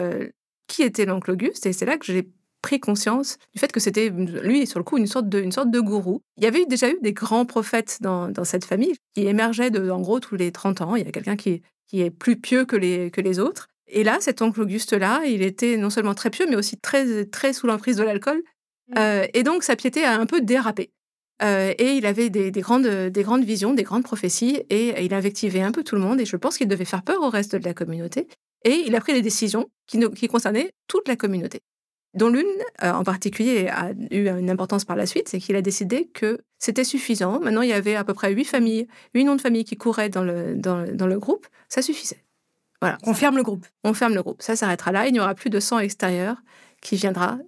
qui 0.66 0.83
était 0.83 1.04
l'oncle 1.06 1.30
Auguste, 1.30 1.66
et 1.66 1.73
c'est 1.73 1.87
là 1.87 1.99
que 1.99 2.06
j'ai 2.06 2.28
pris 2.64 2.80
conscience 2.80 3.37
du 3.52 3.61
fait 3.61 3.71
que 3.71 3.78
c'était, 3.78 4.09
lui, 4.09 4.66
sur 4.66 4.78
le 4.78 4.85
coup, 4.85 4.97
une 4.97 5.06
sorte 5.06 5.28
de, 5.28 5.38
une 5.38 5.52
sorte 5.52 5.71
de 5.71 5.80
gourou. 5.80 6.23
Il 6.38 6.44
y 6.44 6.47
avait 6.47 6.64
déjà 6.64 6.88
eu 6.88 6.97
des 7.02 7.12
grands 7.12 7.44
prophètes 7.44 7.99
dans, 8.00 8.28
dans 8.28 8.44
cette 8.44 8.64
famille 8.64 8.94
qui 9.14 9.26
émergeaient 9.26 9.71
de, 9.71 9.90
en 9.90 10.00
gros, 10.00 10.18
tous 10.18 10.35
les 10.35 10.50
30 10.50 10.80
ans. 10.80 10.97
Il 10.97 11.04
y 11.04 11.09
a 11.09 11.12
quelqu'un 11.12 11.37
qui, 11.37 11.61
qui 11.87 12.00
est 12.00 12.11
plus 12.11 12.37
pieux 12.37 12.64
que 12.64 12.75
les, 12.75 13.11
que 13.11 13.21
les 13.21 13.38
autres. 13.38 13.68
Et 13.87 14.02
là, 14.02 14.16
cet 14.21 14.40
oncle 14.40 14.62
Auguste-là, 14.62 15.25
il 15.26 15.42
était 15.42 15.76
non 15.76 15.90
seulement 15.90 16.14
très 16.14 16.30
pieux, 16.30 16.47
mais 16.49 16.56
aussi 16.56 16.78
très, 16.78 17.26
très 17.26 17.52
sous 17.52 17.66
l'emprise 17.66 17.99
de 17.99 18.02
l'alcool. 18.02 18.38
Mmh. 18.38 18.94
Euh, 18.99 19.26
et 19.35 19.42
donc, 19.42 19.62
sa 19.62 19.76
piété 19.76 20.02
a 20.02 20.18
un 20.18 20.25
peu 20.25 20.40
dérapé. 20.40 20.90
Euh, 21.42 21.75
et 21.78 21.92
il 21.92 22.06
avait 22.06 22.30
des, 22.30 22.50
des, 22.50 22.61
grandes, 22.62 22.87
des 22.87 23.23
grandes 23.23 23.44
visions, 23.44 23.75
des 23.75 23.83
grandes 23.83 24.04
prophéties, 24.04 24.62
et 24.71 25.04
il 25.04 25.12
invectivait 25.12 25.61
un 25.61 25.73
peu 25.73 25.85
tout 25.85 25.97
le 25.97 26.00
monde. 26.00 26.18
Et 26.18 26.25
je 26.25 26.37
pense 26.38 26.56
qu'il 26.56 26.68
devait 26.68 26.87
faire 26.87 27.02
peur 27.02 27.21
au 27.21 27.28
reste 27.28 27.56
de 27.56 27.64
la 27.64 27.75
communauté. 27.75 28.26
Et 28.64 28.85
il 28.87 28.97
a 28.97 29.00
pris 29.00 29.12
des 29.12 29.21
décisions 29.21 29.68
qui, 29.87 30.00
qui 30.16 30.28
concernaient 30.28 30.71
toute 30.88 31.06
la 31.09 31.16
communauté 31.16 31.61
dont 32.14 32.28
l'une 32.28 32.47
euh, 32.83 32.92
en 32.92 33.04
particulier 33.04 33.68
a 33.68 33.90
eu 34.11 34.28
une 34.28 34.50
importance 34.50 34.85
par 34.85 34.97
la 34.97 35.06
suite, 35.06 35.28
c'est 35.28 35.38
qu'il 35.38 35.56
a 35.56 35.62
décidé 35.62 36.06
que 36.06 36.40
c'était 36.59 36.85
suffisant. 36.85 37.40
Maintenant, 37.40 37.62
il 37.62 37.68
y 37.68 37.73
avait 37.73 37.97
à 37.97 38.04
peu 38.04 38.14
près 38.14 38.33
huit 38.33 38.44
familles, 38.44 38.87
huit 39.14 39.25
noms 39.25 39.37
de 39.37 39.40
familles 39.40 39.64
qui 39.64 39.76
couraient 39.76 40.09
dans 40.09 40.23
le, 40.23 40.54
dans, 40.54 41.06
le 41.06 41.18
groupe. 41.18 41.47
Ça 41.68 41.83
suffisait. 41.83 42.25
Voilà. 42.80 42.99
On 43.04 43.14
ferme 43.14 43.37
le 43.37 43.42
groupe. 43.42 43.66
On 43.83 43.94
ferme 43.94 44.14
le 44.14 44.23
groupe. 44.23 44.42
Ça 44.42 44.56
s'arrêtera 44.56 44.92
là. 44.92 45.06
Il 45.06 45.12
n'y 45.12 45.21
aura 45.21 45.35
plus 45.35 45.50
de 45.50 45.61
sang 45.61 45.78
extérieur 45.78 46.37
qui 46.80 46.97
viendra 46.97 47.38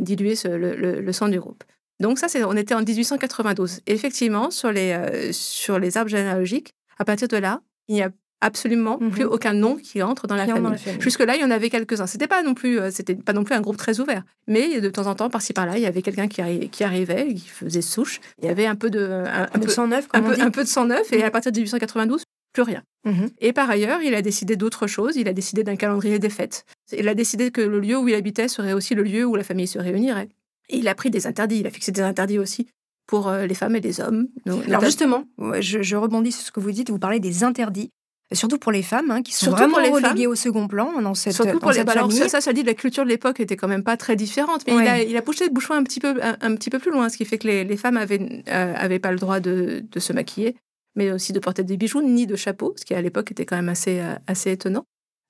diluer 0.00 0.34
le, 0.44 1.12
sang 1.12 1.28
du 1.28 1.40
groupe. 1.40 1.64
Donc 2.00 2.18
ça, 2.18 2.28
c'est, 2.28 2.44
on 2.44 2.52
était 2.52 2.74
en 2.74 2.82
1892. 2.82 3.80
effectivement, 3.86 4.50
sur 4.50 4.70
les, 4.70 4.92
euh, 4.92 5.32
sur 5.32 5.78
les 5.78 5.96
arbres 5.96 6.10
généalogiques, 6.10 6.74
à 6.98 7.04
partir 7.04 7.28
de 7.28 7.36
là, 7.36 7.60
il 7.88 7.94
n'y 7.94 8.02
a 8.02 8.10
absolument 8.44 8.98
mmh 9.00 9.10
plus 9.10 9.24
aucun 9.24 9.54
nom 9.54 9.76
qui 9.76 10.02
entre 10.02 10.26
dans 10.26 10.36
la, 10.36 10.46
famille. 10.46 10.78
Jusque-là, 11.00 11.36
il 11.36 11.40
y 11.40 11.44
en 11.44 11.50
avait 11.50 11.70
quelques-uns. 11.70 12.06
C'était 12.06 12.26
pas 12.26 12.42
non 12.42 12.54
plus, 12.54 12.78
euh, 12.78 12.90
c'était 12.90 13.14
pas 13.14 13.32
non 13.32 13.42
plus 13.42 13.54
un 13.54 13.60
groupe 13.60 13.76
très 13.76 14.00
ouvert. 14.00 14.22
Mais 14.46 14.80
de 14.80 14.90
temps 14.90 15.06
en 15.06 15.14
temps, 15.14 15.30
par-ci 15.30 15.52
par-là, 15.52 15.78
il 15.78 15.82
y 15.82 15.86
avait 15.86 16.02
quelqu'un 16.02 16.28
qui, 16.28 16.68
qui, 16.68 16.84
arrivait, 16.84 17.34
qui 17.34 17.48
faisait 17.48 17.82
souche. 17.82 18.20
Il 18.42 18.46
y 18.46 18.48
avait 18.48 18.66
un 18.66 18.74
peu 18.74 18.90
de, 18.90 19.24
un, 19.26 19.58
peu, 19.58 19.68
sang 19.68 19.88
neuf, 19.88 20.06
un, 20.12 20.22
peu, 20.22 20.40
un 20.40 20.50
peu 20.50 20.62
de 20.62 20.68
sang 20.68 20.84
neuf. 20.84 21.12
Et 21.12 21.18
mmh. 21.18 21.24
à 21.24 21.30
partir 21.30 21.52
de 21.52 21.58
1892, 21.58 22.24
plus 22.52 22.62
rien. 22.62 22.82
Mmh 23.04 23.26
et 23.40 23.52
par 23.52 23.68
ailleurs, 23.68 24.00
il 24.02 24.14
a 24.14 24.22
décidé 24.22 24.56
d'autres 24.56 24.86
choses. 24.86 25.16
Il 25.16 25.28
a 25.28 25.32
décidé 25.32 25.64
d'un 25.64 25.76
calendrier 25.76 26.18
des 26.18 26.30
fêtes. 26.30 26.64
Il 26.96 27.08
a 27.08 27.14
décidé 27.14 27.50
que 27.50 27.60
le 27.60 27.80
lieu 27.80 27.96
où 27.96 28.08
il 28.08 28.14
habitait 28.14 28.48
serait 28.48 28.72
aussi 28.72 28.94
le 28.94 29.02
lieu 29.02 29.24
où 29.24 29.36
la 29.36 29.44
famille 29.44 29.66
se 29.66 29.78
réunirait. 29.78 30.28
Et 30.68 30.78
il 30.78 30.88
a 30.88 30.94
pris 30.94 31.10
des 31.10 31.26
interdits. 31.26 31.60
Il 31.60 31.66
a 31.66 31.70
fixé 31.70 31.92
des 31.92 32.02
interdits 32.02 32.38
aussi 32.38 32.66
pour 33.06 33.28
euh, 33.28 33.46
les 33.46 33.54
femmes 33.54 33.76
et 33.76 33.80
les 33.80 34.00
hommes. 34.00 34.28
Alors 34.66 34.84
justement, 34.84 35.24
je, 35.60 35.82
je, 35.82 35.96
rebondis 35.96 36.32
sur 36.32 36.46
ce 36.46 36.52
que 36.52 36.60
vous 36.60 36.72
dites. 36.72 36.90
Vous 36.90 36.98
parlez 36.98 37.20
des 37.20 37.44
interdits. 37.44 37.90
Surtout 38.34 38.58
pour 38.58 38.72
les 38.72 38.82
femmes, 38.82 39.10
hein, 39.10 39.22
qui 39.22 39.34
sont 39.34 39.50
vraiment 39.50 39.76
reléguées 39.76 40.26
au 40.26 40.34
second 40.34 40.68
plan 40.68 41.00
dans 41.00 41.14
cette, 41.14 41.34
Surtout 41.34 41.58
pour 41.58 41.72
les, 41.72 41.84
bah, 41.84 41.92
famille. 41.92 42.28
ça, 42.28 42.40
ça 42.40 42.52
dit 42.52 42.62
la 42.62 42.74
culture 42.74 43.04
de 43.04 43.08
l'époque 43.08 43.40
était 43.40 43.56
quand 43.56 43.68
même 43.68 43.84
pas 43.84 43.96
très 43.96 44.16
différente, 44.16 44.64
mais 44.66 44.74
il, 44.74 44.88
a, 44.88 45.02
il, 45.02 45.16
a, 45.16 45.22
poussé 45.22 45.44
le 45.44 45.50
bouchon 45.50 45.74
un 45.74 45.82
petit 45.82 46.00
peu, 46.00 46.14
un, 46.22 46.54
petit 46.54 46.70
peu 46.70 46.78
plus 46.78 46.90
loin, 46.90 47.08
ce 47.08 47.16
qui 47.16 47.24
fait 47.24 47.38
que 47.38 47.46
les, 47.46 47.64
les 47.64 47.76
femmes 47.76 47.96
avaient, 47.96 48.42
euh, 48.48 48.98
pas 48.98 49.12
le 49.12 49.18
droit 49.18 49.40
de, 49.40 49.84
de, 49.90 50.00
se 50.00 50.12
maquiller, 50.12 50.56
mais 50.94 51.10
aussi 51.10 51.32
de 51.32 51.38
porter 51.38 51.64
des 51.64 51.76
bijoux, 51.76 52.02
ni 52.02 52.26
de 52.26 52.36
chapeau, 52.36 52.74
ce 52.76 52.84
qui 52.84 52.94
à 52.94 53.02
l'époque 53.02 53.30
était 53.30 53.44
quand 53.44 53.56
même 53.56 53.68
assez, 53.68 54.00
euh, 54.00 54.14
assez 54.26 54.50
étonnant. 54.50 54.84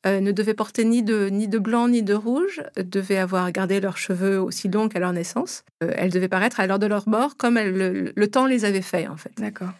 Euh, 0.07 0.21
ne 0.21 0.33
devaient 0.33 0.53
porter 0.55 0.85
ni 0.85 1.03
de, 1.03 1.31
ni 1.31 1.49
de 1.49 1.59
blanc 1.59 1.89
ni 1.89 2.03
de 2.03 2.13
rouge, 2.13 2.63
devaient 2.77 3.17
avoir 3.17 3.51
gardé 3.53 3.81
leurs 3.81 3.97
cheveux 3.97 4.39
aussi 4.39 4.69
longs 4.69 4.91
qu'à 4.91 4.99
leur 4.99 5.15
naissance. 5.15 5.65
elles 5.81 6.11
devaient 6.11 6.29
paraître 6.29 6.61
à 6.61 6.67
l'heure 6.67 6.79
de 6.79 6.87
leur 6.87 7.09
mort 7.09 7.39
comme 7.39 7.55
le, 7.55 8.13
le, 8.15 8.29
temps 8.29 8.45
les 8.45 8.67
avait 8.67 8.83
fait, 8.83 9.09
en 9.09 9.17
fait. 9.17 9.33
D'accord. 9.39 9.71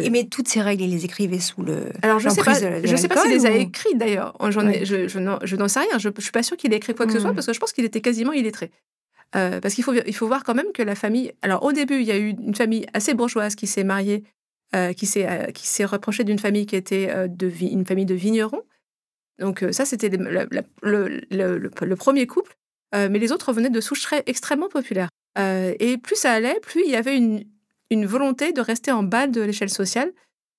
Mais, 0.00 0.10
mais, 0.10 0.24
toutes 0.24 0.48
ces 0.48 0.60
règles, 0.60 0.84
il 0.84 0.90
les 0.90 1.04
écrivait 1.04 1.38
sous 1.38 1.62
le. 1.62 1.86
Alors, 2.02 2.18
je 2.18 2.28
ne 2.28 2.34
sais 2.34 2.42
pas, 2.42 2.54
je 2.54 2.96
sais 2.96 3.08
pas 3.08 3.22
s'il 3.22 3.30
les 3.30 3.46
a 3.46 3.50
écrites 3.50 3.98
d'ailleurs. 3.98 4.36
Je, 4.40 5.08
je, 5.08 5.18
n'en 5.56 5.68
sais 5.68 5.80
rien. 5.80 5.98
Je 5.98 6.08
ne 6.08 6.20
suis 6.20 6.32
pas 6.32 6.42
sûre 6.42 6.56
qu'il 6.56 6.72
ait 6.72 6.76
écrit 6.76 6.94
quoi 6.94 7.06
que 7.06 7.12
ce 7.12 7.20
soit 7.20 7.32
hmm. 7.32 7.34
parce 7.34 7.46
que 7.46 7.52
je 7.52 7.60
pense 7.60 7.72
qu'il 7.72 7.84
était 7.84 8.00
quasiment 8.00 8.32
illettré. 8.32 8.70
Euh, 9.34 9.60
parce 9.60 9.74
qu'il 9.74 9.84
faut, 9.84 9.94
il 9.94 10.14
faut 10.14 10.26
voir 10.26 10.44
quand 10.44 10.54
même 10.54 10.72
que 10.72 10.82
la 10.82 10.94
famille. 10.94 11.32
Alors, 11.42 11.62
au 11.64 11.72
début, 11.72 12.00
il 12.00 12.06
y 12.06 12.12
a 12.12 12.18
eu 12.18 12.30
une 12.30 12.54
famille 12.54 12.86
assez 12.92 13.14
bourgeoise 13.14 13.54
qui 13.54 13.66
s'est 13.66 13.84
mariée, 13.84 14.24
euh, 14.74 14.92
qui 14.92 15.06
s'est 15.06 15.28
euh, 15.28 15.46
qui 15.46 15.66
s'est 15.66 15.84
reprochée 15.84 16.24
d'une 16.24 16.38
famille 16.38 16.66
qui 16.66 16.76
était 16.76 17.28
de 17.28 17.50
une 17.60 17.86
famille 17.86 18.06
de 18.06 18.14
vignerons. 18.14 18.62
Donc, 19.38 19.64
ça, 19.72 19.84
c'était 19.84 20.10
le, 20.10 20.48
le, 20.82 21.68
le, 21.70 21.96
premier 21.96 22.26
couple. 22.26 22.54
mais 22.92 23.18
les 23.18 23.32
autres 23.32 23.52
venaient 23.52 23.70
de 23.70 23.80
souches 23.80 24.06
extrêmement 24.26 24.68
populaires. 24.68 25.08
et 25.38 25.96
plus 25.96 26.16
ça 26.16 26.32
allait, 26.32 26.60
plus 26.60 26.82
il 26.84 26.90
y 26.90 26.96
avait 26.96 27.16
une, 27.16 27.44
une 27.92 28.06
volonté 28.06 28.52
de 28.52 28.60
rester 28.60 28.90
en 28.90 29.02
bas 29.02 29.26
de 29.26 29.40
l'échelle 29.40 29.70
sociale, 29.70 30.12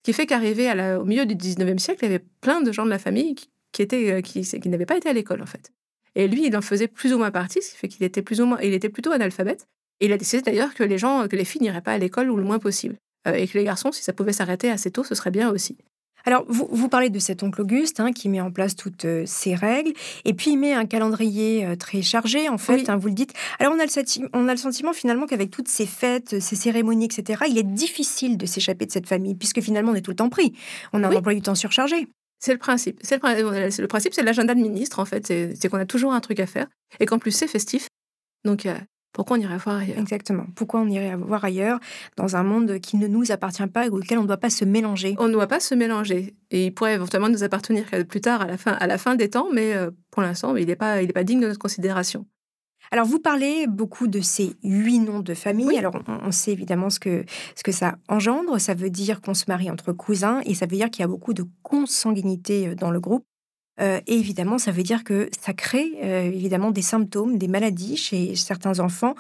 qui 0.04 0.14
fait 0.14 0.26
qu'arrivé 0.26 0.72
au 1.00 1.06
milieu 1.06 1.26
du 1.26 1.36
19e 1.36 1.80
siècle, 1.80 2.00
il 2.04 2.12
y 2.12 2.14
avait 2.14 2.26
plein 2.42 2.62
de 2.62 2.72
gens 2.72 2.86
de 2.86 2.90
la 2.90 3.00
famille 3.00 3.36
euh, 3.80 4.22
qui 4.22 4.70
n'avaient 4.70 4.86
pas 4.86 4.98
été 4.98 5.10
à 5.10 5.14
l'école, 5.14 5.42
en 5.42 5.46
fait. 5.46 5.72
Et 6.16 6.28
lui, 6.28 6.46
il 6.46 6.56
en 6.56 6.62
faisait 6.62 6.88
plus 6.88 7.14
ou 7.14 7.18
moins 7.18 7.32
partie, 7.32 7.62
ce 7.62 7.72
qui 7.72 7.78
fait 7.78 7.88
qu'il 7.88 8.04
était 8.04 8.22
plus 8.22 8.40
ou 8.40 8.46
moins, 8.46 8.60
il 8.62 8.74
était 8.74 8.90
plutôt 8.90 9.12
analphabète. 9.12 9.68
Et 10.00 10.06
il 10.06 10.14
a 10.14 10.18
décidé 10.18 10.44
d'ailleurs 10.44 10.74
que 10.74 10.84
les 10.84 10.98
gens, 10.98 11.28
que 11.28 11.36
les 11.36 11.46
filles 11.46 11.62
n'iraient 11.62 11.82
pas 11.82 11.94
à 11.94 11.98
l'école 11.98 12.30
ou 12.30 12.36
le 12.36 12.44
moins 12.44 12.60
possible. 12.60 12.98
Euh, 13.28 13.34
et 13.34 13.48
que 13.48 13.58
les 13.58 13.64
garçons, 13.64 13.92
si 13.92 14.04
ça 14.04 14.14
pouvait 14.14 14.34
s'arrêter 14.34 14.70
assez 14.70 14.92
tôt, 14.92 15.04
ce 15.04 15.16
serait 15.16 15.32
bien 15.32 15.50
aussi. 15.50 15.78
Alors, 16.26 16.46
vous, 16.48 16.68
vous, 16.72 16.88
parlez 16.88 17.10
de 17.10 17.20
cet 17.20 17.44
oncle 17.44 17.62
Auguste 17.62 18.00
hein, 18.00 18.14
qui 18.14 18.30
met 18.30 18.40
en 18.40 18.52
place 18.52 18.76
toutes 18.76 19.06
euh, 19.06 19.24
ces 19.26 19.56
règles, 19.56 19.92
et 20.24 20.34
puis 20.34 20.52
il 20.52 20.58
met 20.58 20.74
un 20.74 20.86
calendrier 20.86 21.66
euh, 21.66 21.76
très 21.76 22.02
chargé, 22.02 22.48
en 22.48 22.58
fait, 22.58 22.90
hein, 22.90 22.96
vous 22.96 23.10
le 23.10 23.14
dites. 23.14 23.34
Alors, 23.60 23.74
on 23.74 23.80
a 23.80 23.86
le, 23.86 24.30
on 24.34 24.48
a 24.48 24.52
le 24.52 24.58
sentiment 24.58 24.94
finalement 24.94 25.26
qu'avec 25.26 25.52
toutes 25.52 25.68
ces 25.68 25.86
fêtes, 25.86 26.40
ces 26.40 26.56
cérémonies, 26.56 27.06
etc., 27.06 27.44
il 27.50 27.58
est 27.58 27.64
difficile 27.64 28.38
de 28.38 28.46
s'échapper 28.46 28.86
de 28.86 28.92
cette 28.92 29.08
famille, 29.08 29.36
puisque 29.36 29.62
finalement, 29.62 29.92
on 29.92 29.96
est 29.96 30.02
tout 30.02 30.12
le 30.12 30.16
temps 30.16 30.30
pris. 30.30 30.54
On 30.94 31.04
a 31.04 31.08
un 31.08 31.16
emploi 31.16 31.34
du 31.34 31.42
temps 31.42 31.56
surchargé. 31.56 32.08
C'est 32.40 32.54
le 32.54 32.60
principe. 32.60 33.00
C'est 33.04 33.22
le, 33.22 33.82
le, 33.82 33.88
principe, 33.88 34.14
c'est 34.14 34.24
l'agenda 34.24 34.54
de 34.54 34.62
ministre, 34.62 35.00
en 35.00 35.06
fait. 35.06 35.28
C'est 35.28 35.70
qu'on 35.70 35.78
a 35.78 35.86
toujours 35.86 36.14
un 36.14 36.22
truc 36.22 36.40
à 36.40 36.48
faire, 36.48 36.68
et 37.00 37.06
qu'en 37.06 37.20
plus, 37.20 37.32
c'est 37.32 37.48
festif. 37.48 37.88
Donc, 38.46 38.66
pourquoi 39.14 39.38
on 39.38 39.40
irait 39.40 39.58
voir 39.58 39.78
ailleurs? 39.78 40.00
Exactement. 40.00 40.46
Pourquoi 40.56 40.82
on 40.82 40.88
irait 40.88 41.16
voir 41.16 41.46
ailleurs 41.46 41.80
dans 42.18 42.36
un 42.36 42.44
monde 42.44 42.80
qui 42.80 42.98
ne 42.98 43.08
nous 43.08 43.32
appartient 43.32 43.66
pas 43.68 43.86
et 43.86 43.90
auquel 43.90 44.18
on 44.18 44.24
ne 44.24 44.28
doit 44.28 44.38
pas 44.38 44.50
se 44.50 44.66
mélanger? 44.66 45.16
On 45.20 45.28
ne 45.28 45.34
doit 45.34 45.48
pas 45.48 45.60
se 45.60 45.76
mélanger. 45.76 46.36
Et 46.50 46.66
il 46.66 46.74
pourrait 46.74 46.96
éventuellement 46.96 47.30
nous 47.30 47.44
appartenir 47.44 47.86
plus 48.10 48.22
tard, 48.22 48.42
à 48.42 48.48
la 48.48 48.58
fin, 48.58 48.72
à 48.72 48.88
la 48.88 48.98
fin 48.98 49.16
des 49.16 49.30
temps, 49.30 49.48
mais 49.54 49.76
euh, 49.76 49.92
pour 50.10 50.24
l'instant, 50.24 50.56
il 50.56 50.66
n'est 50.66 50.76
pas, 50.76 51.04
il 51.04 51.14
pas 51.14 51.24
digne 51.24 51.40
de 51.40 51.48
notre 51.48 51.60
considération. 51.60 52.26
Alors, 52.92 53.06
vous 53.06 53.20
parlez 53.20 53.66
beaucoup 53.68 54.08
de 54.08 54.22
ces 54.22 54.56
huit 54.64 55.00
noms 55.00 55.22
de 55.22 55.34
famille. 55.34 55.78
Alors, 55.78 55.96
on, 56.08 56.32
sait 56.32 56.52
évidemment 56.52 56.90
ce 56.90 57.00
que, 57.00 57.26
ce 57.56 57.64
que 57.64 57.72
ça 57.72 57.96
engendre. 58.08 58.60
Ça 58.60 58.74
veut 58.74 58.90
dire 58.90 59.22
qu'on 59.22 59.34
se 59.34 59.46
marie 59.48 59.72
entre 59.72 59.94
cousins 59.94 60.42
et 60.46 60.54
ça 60.54 60.66
veut 60.66 60.76
dire 60.76 60.90
qu'il 60.92 61.02
y 61.02 61.06
a 61.06 61.08
beaucoup 61.08 61.34
de 61.34 61.46
consanguinité 61.64 62.68
euh, 62.68 62.76
dans 62.76 62.92
le 62.92 63.00
groupe. 63.00 63.26
Euh, 63.82 64.00
et 64.08 64.16
évidemment, 64.16 64.58
ça 64.58 64.72
veut 64.72 64.84
dire 64.84 65.04
que 65.04 65.30
ça 65.40 65.54
crée 65.54 65.94
euh, 66.04 66.24
évidemment 66.24 66.72
des 66.72 66.82
symptômes, 66.82 67.38
des 67.38 67.48
maladies 67.48 67.98
chez 67.98 68.36
certains 68.36 68.80
enfants. 68.80 69.16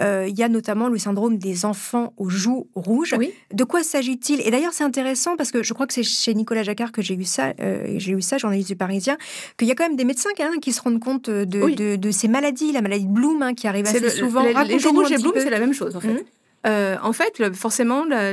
Euh, 0.00 0.26
il 0.28 0.38
y 0.38 0.44
a 0.44 0.48
notamment 0.48 0.88
le 0.88 0.96
syndrome 0.96 1.38
des 1.38 1.64
enfants 1.64 2.12
aux 2.16 2.28
joues 2.28 2.68
rouges. 2.76 3.16
De 3.52 3.64
quoi 3.64 3.82
s'agit-il? 3.82 4.40
Et 4.46 4.50
d'ailleurs, 4.52 4.72
c'est 4.72 4.84
intéressant 4.84 5.36
parce 5.36 5.50
que 5.50 5.64
je 5.64 5.74
crois 5.74 5.88
que 5.88 5.92
c'est 5.92 6.04
chez 6.04 6.34
Nicolas 6.34 6.62
Jacquard 6.62 6.92
que 6.92 7.02
j'ai 7.02 7.14
eu 7.14 7.24
ça, 7.24 7.52
j'ai 7.96 8.12
eu 8.12 8.22
ça, 8.22 8.38
journaliste 8.38 8.68
du 8.68 8.76
Parisien, 8.76 9.18
qu'il 9.56 9.66
y 9.66 9.72
a 9.72 9.74
quand 9.74 9.82
même 9.82 9.96
des 9.96 10.04
médecins 10.04 10.30
qui 10.62 10.72
se 10.72 10.80
rendent 10.80 11.00
compte 11.00 11.28
de, 11.28 12.10
ces 12.12 12.28
maladies, 12.28 12.70
la 12.70 12.80
maladie 12.80 13.06
de 13.06 13.12
Bloom 13.12 13.42
hein, 13.42 13.54
qui 13.54 13.66
arrive 13.66 13.86
assez 13.86 14.08
souvent. 14.10 14.44
Les, 14.44 14.54
les 14.68 14.78
joues 14.78 14.92
rouges 14.92 15.10
et 15.10 15.18
Bloom, 15.18 15.34
c'est 15.34 15.50
la 15.50 15.58
même 15.58 15.74
chose 15.74 15.96
en 15.96 16.00
fait. 16.00 16.12
Mmh. 16.14 16.22
Euh, 16.66 16.96
en 17.02 17.12
fait, 17.12 17.54
forcément, 17.54 18.04
la, 18.04 18.32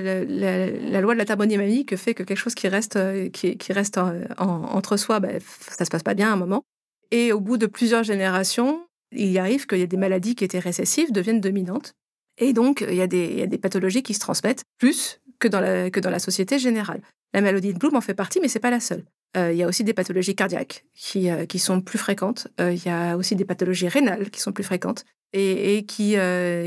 loi 1.01 1.13
de 1.13 1.17
la 1.17 1.25
thermodynamique 1.25 1.95
fait 1.95 2.13
que 2.13 2.23
quelque 2.23 2.37
chose 2.37 2.55
qui 2.55 2.67
reste, 2.67 2.95
euh, 2.95 3.29
qui, 3.29 3.73
reste 3.73 3.99
entre 4.37 4.97
soi, 4.97 5.19
ben, 5.19 5.39
ça 5.59 5.85
se 5.85 5.89
passe 5.89 6.03
pas 6.03 6.13
bien 6.13 6.29
à 6.29 6.33
un 6.33 6.37
moment. 6.37 6.63
Et 7.11 7.31
au 7.31 7.39
bout 7.39 7.57
de 7.57 7.67
plusieurs 7.67 8.03
générations, 8.03 8.87
il 9.11 9.37
arrive 9.37 9.67
qu'il 9.67 9.77
y 9.77 9.81
ait 9.81 9.87
des 9.87 9.97
maladies 9.97 10.35
qui 10.35 10.43
étaient 10.43 10.59
récessives 10.59 11.11
deviennent 11.11 11.41
dominantes. 11.41 11.93
Et 12.37 12.51
donc, 12.51 12.83
il 12.89 12.95
y, 12.95 13.01
a 13.01 13.07
des, 13.07 13.25
il 13.25 13.39
y 13.39 13.43
a 13.43 13.47
des 13.47 13.57
pathologies 13.57 14.03
qui 14.03 14.13
se 14.13 14.19
transmettent 14.19 14.63
plus 14.77 15.21
que 15.39 15.47
dans 15.47 15.61
la, 15.61 15.89
que 15.89 15.99
dans 15.99 16.09
la 16.09 16.19
société 16.19 16.59
générale. 16.59 17.01
La 17.33 17.41
maladie 17.41 17.73
de 17.73 17.79
Bloom 17.79 17.95
en 17.95 18.01
fait 18.01 18.13
partie, 18.13 18.39
mais 18.41 18.47
c'est 18.47 18.59
pas 18.59 18.69
la 18.71 18.79
seule. 18.79 19.05
Euh, 19.35 19.51
il 19.51 19.57
y 19.57 19.63
a 19.63 19.67
aussi 19.67 19.83
des 19.83 19.93
pathologies 19.93 20.35
cardiaques 20.35 20.85
qui, 20.93 21.29
euh, 21.29 21.45
qui 21.45 21.59
sont 21.59 21.81
plus 21.81 21.97
fréquentes. 21.97 22.47
Euh, 22.61 22.71
il 22.71 22.85
y 22.85 22.89
a 22.89 23.17
aussi 23.17 23.35
des 23.35 23.45
pathologies 23.45 23.89
rénales 23.89 24.29
qui 24.29 24.39
sont 24.39 24.53
plus 24.53 24.63
fréquentes 24.63 25.03
et, 25.33 25.75
et 25.75 25.85
qui, 25.85 26.15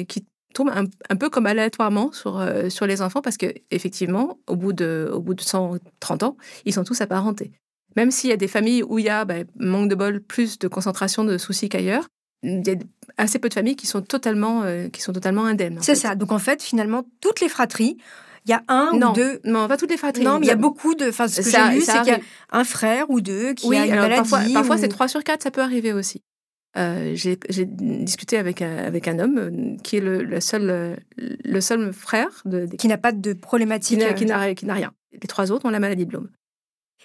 qui 0.09 0.27
tombent 0.55 0.71
un, 0.71 0.85
un, 1.11 1.17
peu 1.17 1.31
comme 1.31 1.47
aléatoirement 1.47 2.13
sur, 2.13 2.43
sur 2.69 2.87
les 2.87 3.03
enfants 3.03 3.21
parce 3.23 3.37
que 3.37 3.47
effectivement, 3.71 4.39
au 4.47 4.57
bout 4.57 4.73
de, 4.73 5.11
au 5.13 5.21
bout 5.21 5.35
de 5.35 5.41
130 5.41 6.23
ans, 6.23 6.37
ils 6.65 6.73
sont 6.73 6.85
tous 6.85 7.01
apparentés. 7.01 7.53
Même 7.97 8.11
s'il 8.11 8.31
y 8.31 8.33
a 8.33 8.37
des 8.37 8.49
familles 8.49 8.83
où 8.83 8.99
il 8.99 9.07
y 9.07 9.09
a, 9.09 9.25
ben, 9.25 9.47
manque 9.57 9.89
de 9.89 9.95
bol, 9.95 10.21
plus 10.21 10.59
de 10.59 10.69
concentration 10.69 11.25
de 11.25 11.39
soucis 11.39 11.69
qu'ailleurs, 11.69 12.09
il 12.43 12.67
y 12.67 12.71
a 12.71 12.75
assez 13.17 13.39
peu 13.39 13.49
de 13.49 13.55
familles 13.55 13.77
qui 13.77 13.87
sont 13.87 14.03
totalement, 14.03 14.63
qui 14.93 15.03
sont 15.03 15.13
totalement 15.13 15.45
indemnes. 15.45 15.79
C'est 15.81 15.95
ça. 15.95 16.15
Donc 16.15 16.33
en 16.33 16.39
fait, 16.39 16.63
finalement, 16.63 17.05
toutes 17.21 17.41
les 17.41 17.49
fratries 17.49 17.99
il 18.49 18.53
y 18.53 18.55
a 18.55 18.63
un 18.69 18.93
ou 18.95 19.13
deux. 19.13 19.41
Non, 19.45 19.69
pas 19.69 19.77
toutes 19.77 19.91
les 19.91 19.99
fratries. 19.99 20.25
Non, 20.25 20.39
mais 20.39 20.47
il 20.47 20.49
y 20.49 20.53
a 20.53 20.57
beaucoup 20.57 20.95
de. 20.95 21.09
Enfin, 21.09 21.29
ce 21.29 21.43
que 21.43 21.51
j'ai 21.51 21.75
lu, 21.75 21.83
c'est 21.83 21.99
qu'il 21.99 22.13
y 22.13 22.17
a 22.17 22.21
un 22.51 22.65
frère 22.65 23.11
ou 23.11 23.21
deux 23.21 23.53
qui 23.53 23.75
a 23.75 23.85
une 23.85 23.95
maladie. 23.95 24.17
Parfois, 24.17 24.41
parfois 24.55 24.79
c'est 24.79 24.89
trois 24.89 25.07
sur 25.07 25.23
quatre, 25.23 25.43
ça 25.43 25.51
peut 25.51 25.61
arriver 25.61 25.93
aussi. 25.93 26.23
Euh, 26.77 27.13
j'ai 27.15 27.37
discuté 27.65 28.37
avec 28.37 28.63
un, 28.63 28.77
avec 28.77 29.09
un 29.09 29.19
homme 29.19 29.39
euh, 29.39 29.77
qui 29.83 29.97
est 29.97 30.01
le, 30.01 30.23
le 30.23 30.41
seul, 30.41 30.71
euh, 30.71 30.97
le 31.17 31.61
seul 31.61 31.93
frère. 31.93 32.43
De, 32.45 32.67
qui 32.67 32.89
n'a 32.89 32.99
pas 32.99 33.13
de 33.13 33.33
problématique. 33.33 34.15
Qui 34.15 34.27
n'a 34.27 34.39
rien. 34.39 34.93
Les 35.13 35.29
trois 35.29 35.51
autres 35.51 35.67
ont 35.67 35.71
la 35.71 35.81
maladie 35.81 36.05
de 36.05 36.11
Bloom. 36.11 36.29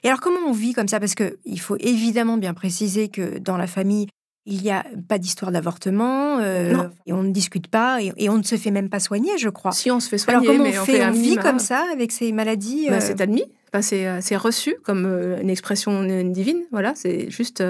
Et 0.03 0.07
alors, 0.07 0.19
comment 0.19 0.39
on 0.45 0.51
vit 0.51 0.73
comme 0.73 0.87
ça? 0.87 0.99
Parce 0.99 1.15
qu'il 1.15 1.59
faut 1.59 1.77
évidemment 1.79 2.37
bien 2.37 2.53
préciser 2.53 3.07
que 3.07 3.37
dans 3.39 3.57
la 3.57 3.67
famille, 3.67 4.07
il 4.45 4.61
n'y 4.61 4.71
a 4.71 4.85
pas 5.07 5.17
d'histoire 5.17 5.51
d'avortement, 5.51 6.39
euh, 6.39 6.89
et 7.05 7.13
on 7.13 7.23
ne 7.23 7.31
discute 7.31 7.67
pas, 7.67 7.99
et, 8.01 8.29
on 8.29 8.37
ne 8.37 8.43
se 8.43 8.55
fait 8.55 8.71
même 8.71 8.89
pas 8.89 8.99
soigner, 8.99 9.37
je 9.37 9.47
crois. 9.47 9.71
Si 9.71 9.89
on 9.89 10.01
se 10.01 10.09
fait 10.09 10.17
soigner, 10.17 10.45
Alors 10.45 10.57
comment 10.57 10.69
mais 10.69 10.77
on, 10.77 10.83
fait, 10.83 11.05
on, 11.05 11.11
vit 11.11 11.37
comme 11.37 11.59
ça 11.59 11.85
avec 11.93 12.11
ces 12.11 12.31
maladies 12.33 12.87
bah, 12.89 12.99
C'est 12.99 13.21
admis, 13.21 13.45
euh, 13.73 14.17
c'est 14.21 14.35
reçu 14.35 14.75
comme 14.83 15.05
une 15.05 15.49
expression 15.49 16.03
divine, 16.25 16.63
voilà, 16.71 16.93
c'est 16.95 17.29
juste... 17.29 17.63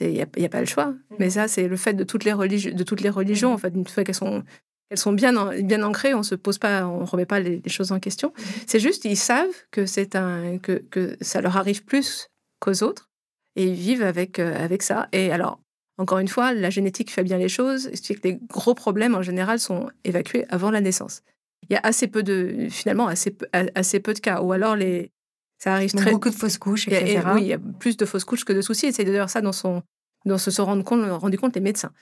Il 0.00 0.12
n'y 0.12 0.20
a, 0.20 0.26
a, 0.46 0.48
pas 0.48 0.60
le 0.60 0.66
choix. 0.66 0.86
Mmh. 0.86 1.14
Mais 1.18 1.30
ça, 1.30 1.48
c'est 1.48 1.68
le 1.68 1.76
fait 1.76 1.94
de 1.94 2.04
toutes 2.04 2.24
les, 2.24 2.32
religions, 2.32 2.72
de 2.72 2.82
toutes 2.82 3.00
les 3.00 3.10
religions, 3.10 3.52
en 3.52 3.58
fait, 3.58 3.72
une 3.74 3.86
fois 3.86 4.04
qu'elles 4.04 4.14
sont, 4.14 4.44
elles 4.90 4.98
sont 4.98 5.12
bien, 5.12 5.32
bien 5.62 5.82
ancrées, 5.82 6.14
on 6.14 6.22
se 6.22 6.34
pose 6.34 6.58
pas, 6.58 6.86
on 6.86 7.04
remet 7.04 7.26
pas 7.26 7.40
les, 7.40 7.62
choses 7.68 7.92
en 7.92 8.00
question. 8.00 8.28
Mmh. 8.28 8.42
C'est 8.66 8.80
juste, 8.80 9.04
ils 9.04 9.16
savent 9.16 9.54
que, 9.70 9.86
c'est 9.86 10.16
un, 10.16 10.58
que, 10.58 10.84
que 10.90 11.16
ça 11.20 11.40
leur 11.40 11.56
arrive 11.56 11.84
plus 11.84 12.28
qu'aux 12.60 12.82
autres, 12.82 13.10
et 13.56 13.64
ils 13.64 13.74
vivent 13.74 14.02
avec, 14.02 14.38
avec 14.38 14.82
ça. 14.82 15.08
Et 15.12 15.32
alors, 15.32 15.60
encore 15.98 16.18
une 16.18 16.28
fois, 16.28 16.54
la 16.54 16.70
génétique 16.70 17.10
fait 17.10 17.24
bien 17.24 17.38
les 17.38 17.48
choses, 17.48 17.90
ce 17.92 18.12
que 18.12 18.20
les 18.22 18.36
gros 18.48 18.74
problèmes 18.74 19.16
en 19.16 19.22
général 19.22 19.58
sont 19.58 19.90
évacués 20.04 20.46
avant 20.48 20.70
la 20.70 20.80
naissance. 20.80 21.22
Il 21.68 21.72
y 21.72 21.76
a 21.76 21.80
assez 21.82 22.06
peu 22.06 22.22
de, 22.22 22.68
finalement, 22.70 23.08
assez 23.08 23.36
assez 23.52 23.98
peu 23.98 24.14
de 24.14 24.20
cas, 24.20 24.40
ou 24.42 24.52
alors 24.52 24.76
les, 24.76 25.10
ça 25.58 25.74
arrive 25.74 25.92
très 25.92 26.12
beaucoup 26.12 26.30
de 26.30 26.34
fausses 26.34 26.58
couches, 26.58 26.88
etc. 26.88 27.22
oui, 27.34 27.42
il 27.42 27.46
y 27.48 27.52
a 27.52 27.58
plus 27.58 27.96
de 27.96 28.04
fausses 28.04 28.24
couches 28.24 28.44
que 28.44 28.52
de 28.52 28.60
soucis. 28.60 28.86
Et 28.86 28.92
c'est 28.92 29.04
d'ailleurs 29.04 29.28
ça 29.28 29.40
dont, 29.40 29.52
son, 29.52 29.82
dont 30.24 30.38
se 30.38 30.50
sont 30.50 30.64
rendu 30.64 30.84
compte, 30.84 31.04
rendu 31.20 31.36
compte 31.36 31.54
les 31.54 31.60
médecins. 31.60 31.92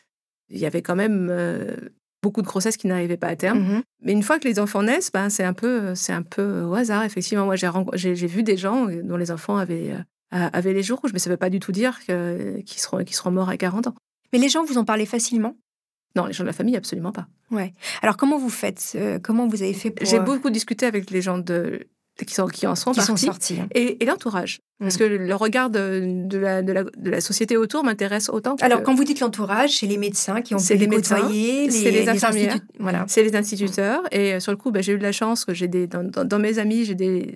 Il 0.51 0.59
y 0.59 0.67
avait 0.67 0.83
quand 0.83 0.95
même 0.95 1.29
euh, 1.31 1.75
beaucoup 2.23 2.43
de 2.43 2.47
grossesses 2.47 2.77
qui 2.77 2.87
n'arrivaient 2.87 3.17
pas 3.17 3.29
à 3.29 3.37
terme. 3.37 3.61
Mm-hmm. 3.61 3.83
Mais 4.03 4.13
une 4.13 4.23
fois 4.23 4.39
que 4.39 4.47
les 4.47 4.61
enfants 4.61 4.83
naissent, 4.83 5.11
ben, 5.11 5.31
c'est 5.31 5.43
un 5.43 5.55
peu, 5.55 5.95
un 6.09 6.23
peu 6.23 6.63
au 6.63 6.75
hasard. 6.75 7.05
Effectivement, 7.05 7.47
moi 7.47 7.57
j'ai, 7.57 8.15
vu 8.15 8.43
des 8.43 8.59
gens 8.59 8.87
dont 8.87 9.17
les 9.17 9.31
enfants 9.31 9.57
avaient 9.57 9.93
euh, 9.93 10.49
avaient 10.53 10.75
les 10.75 10.83
jours 10.83 11.01
rouges, 11.01 11.13
mais 11.13 11.19
ça 11.19 11.31
ne 11.31 11.35
veut 11.35 11.39
pas 11.39 11.51
du 11.51 11.61
tout 11.61 11.73
dire 11.73 11.99
qu'ils 12.01 12.65
seront, 12.79 13.03
seront 13.11 13.31
morts 13.31 13.49
à 13.49 13.57
40 13.57 13.87
ans. 13.87 13.95
Mais 14.33 14.39
les 14.39 14.49
gens 14.49 14.65
vous 14.65 14.77
en 14.77 14.85
parlaient 14.85 15.07
facilement? 15.07 15.57
Non, 16.15 16.27
les 16.27 16.33
gens 16.33 16.45
de 16.45 16.49
la 16.49 16.53
famille, 16.53 16.77
absolument 16.77 17.13
pas. 17.13 17.29
Ouais. 17.51 17.75
Alors 18.03 18.17
comment 18.17 18.39
vous 18.39 18.51
faites 18.51 18.93
euh, 18.97 19.19
Comment 19.23 19.47
vous 19.47 19.63
avez 19.63 19.73
fait 19.73 19.91
pour... 19.91 20.07
J'ai 20.07 20.19
beaucoup 20.19 20.51
discuté 20.51 20.85
avec 20.85 21.11
les 21.11 21.23
gens 21.23 21.39
de, 21.39 21.87
qui, 22.25 22.35
sont, 22.35 22.47
qui 22.47 22.67
en 22.67 22.75
sont 22.75 22.93
qui 22.93 23.01
sont 23.01 23.17
sortis. 23.17 23.59
Et, 23.75 24.05
l'entourage. 24.05 24.61
Parce 24.79 24.95
mm. 24.95 24.99
que 24.99 25.05
le 25.05 25.35
regard 25.35 25.71
de, 25.71 26.39
la, 26.39 26.63
de, 26.63 26.73
la, 26.73 26.85
de 26.85 27.11
la, 27.11 27.21
société 27.21 27.57
autour 27.57 27.85
m'intéresse 27.85 28.29
autant. 28.29 28.57
Alors, 28.61 28.83
quand 28.83 28.95
vous 28.95 29.05
dites 29.05 29.21
l'entourage, 29.21 29.79
c'est 29.79 29.87
les 29.87 29.99
médecins 29.99 30.41
qui 30.43 30.55
ont 30.55 30.59
pu 30.59 30.75
les, 30.75 30.89
côtoyer, 30.89 31.71
c'est 31.71 31.91
les, 31.91 32.09
infirmières, 32.09 32.59
voilà. 32.79 33.05
c'est 33.09 33.23
les 33.23 33.37
instituteurs. 33.37 34.03
Et 34.13 34.35
euh, 34.35 34.41
sur 34.41 34.53
le 34.53 34.59
coup, 34.59 34.71
bah, 34.71 34.81
j'ai 34.81 34.93
eu 34.93 34.99
de 34.99 35.03
la 35.03 35.13
chance 35.13 35.45
que 35.45 35.53
j'ai 35.53 35.69
des, 35.69 35.87
dans, 35.87 36.05
dans, 36.05 36.39
mes 36.39 36.59
amis, 36.59 36.85
j'ai 36.85 36.95
des, 36.95 37.35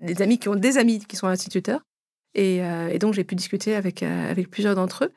des 0.00 0.22
amis 0.22 0.38
qui 0.38 0.48
ont 0.48 0.54
des 0.54 0.78
amis 0.78 1.00
qui 1.06 1.16
sont 1.16 1.26
instituteurs. 1.26 1.80
Euh, 2.36 2.88
et, 2.88 2.98
donc, 2.98 3.14
j'ai 3.14 3.24
pu 3.24 3.34
discuter 3.34 3.74
avec, 3.74 4.02
euh, 4.02 4.30
avec 4.30 4.50
plusieurs 4.50 4.74
d'entre 4.74 5.04
eux, 5.04 5.12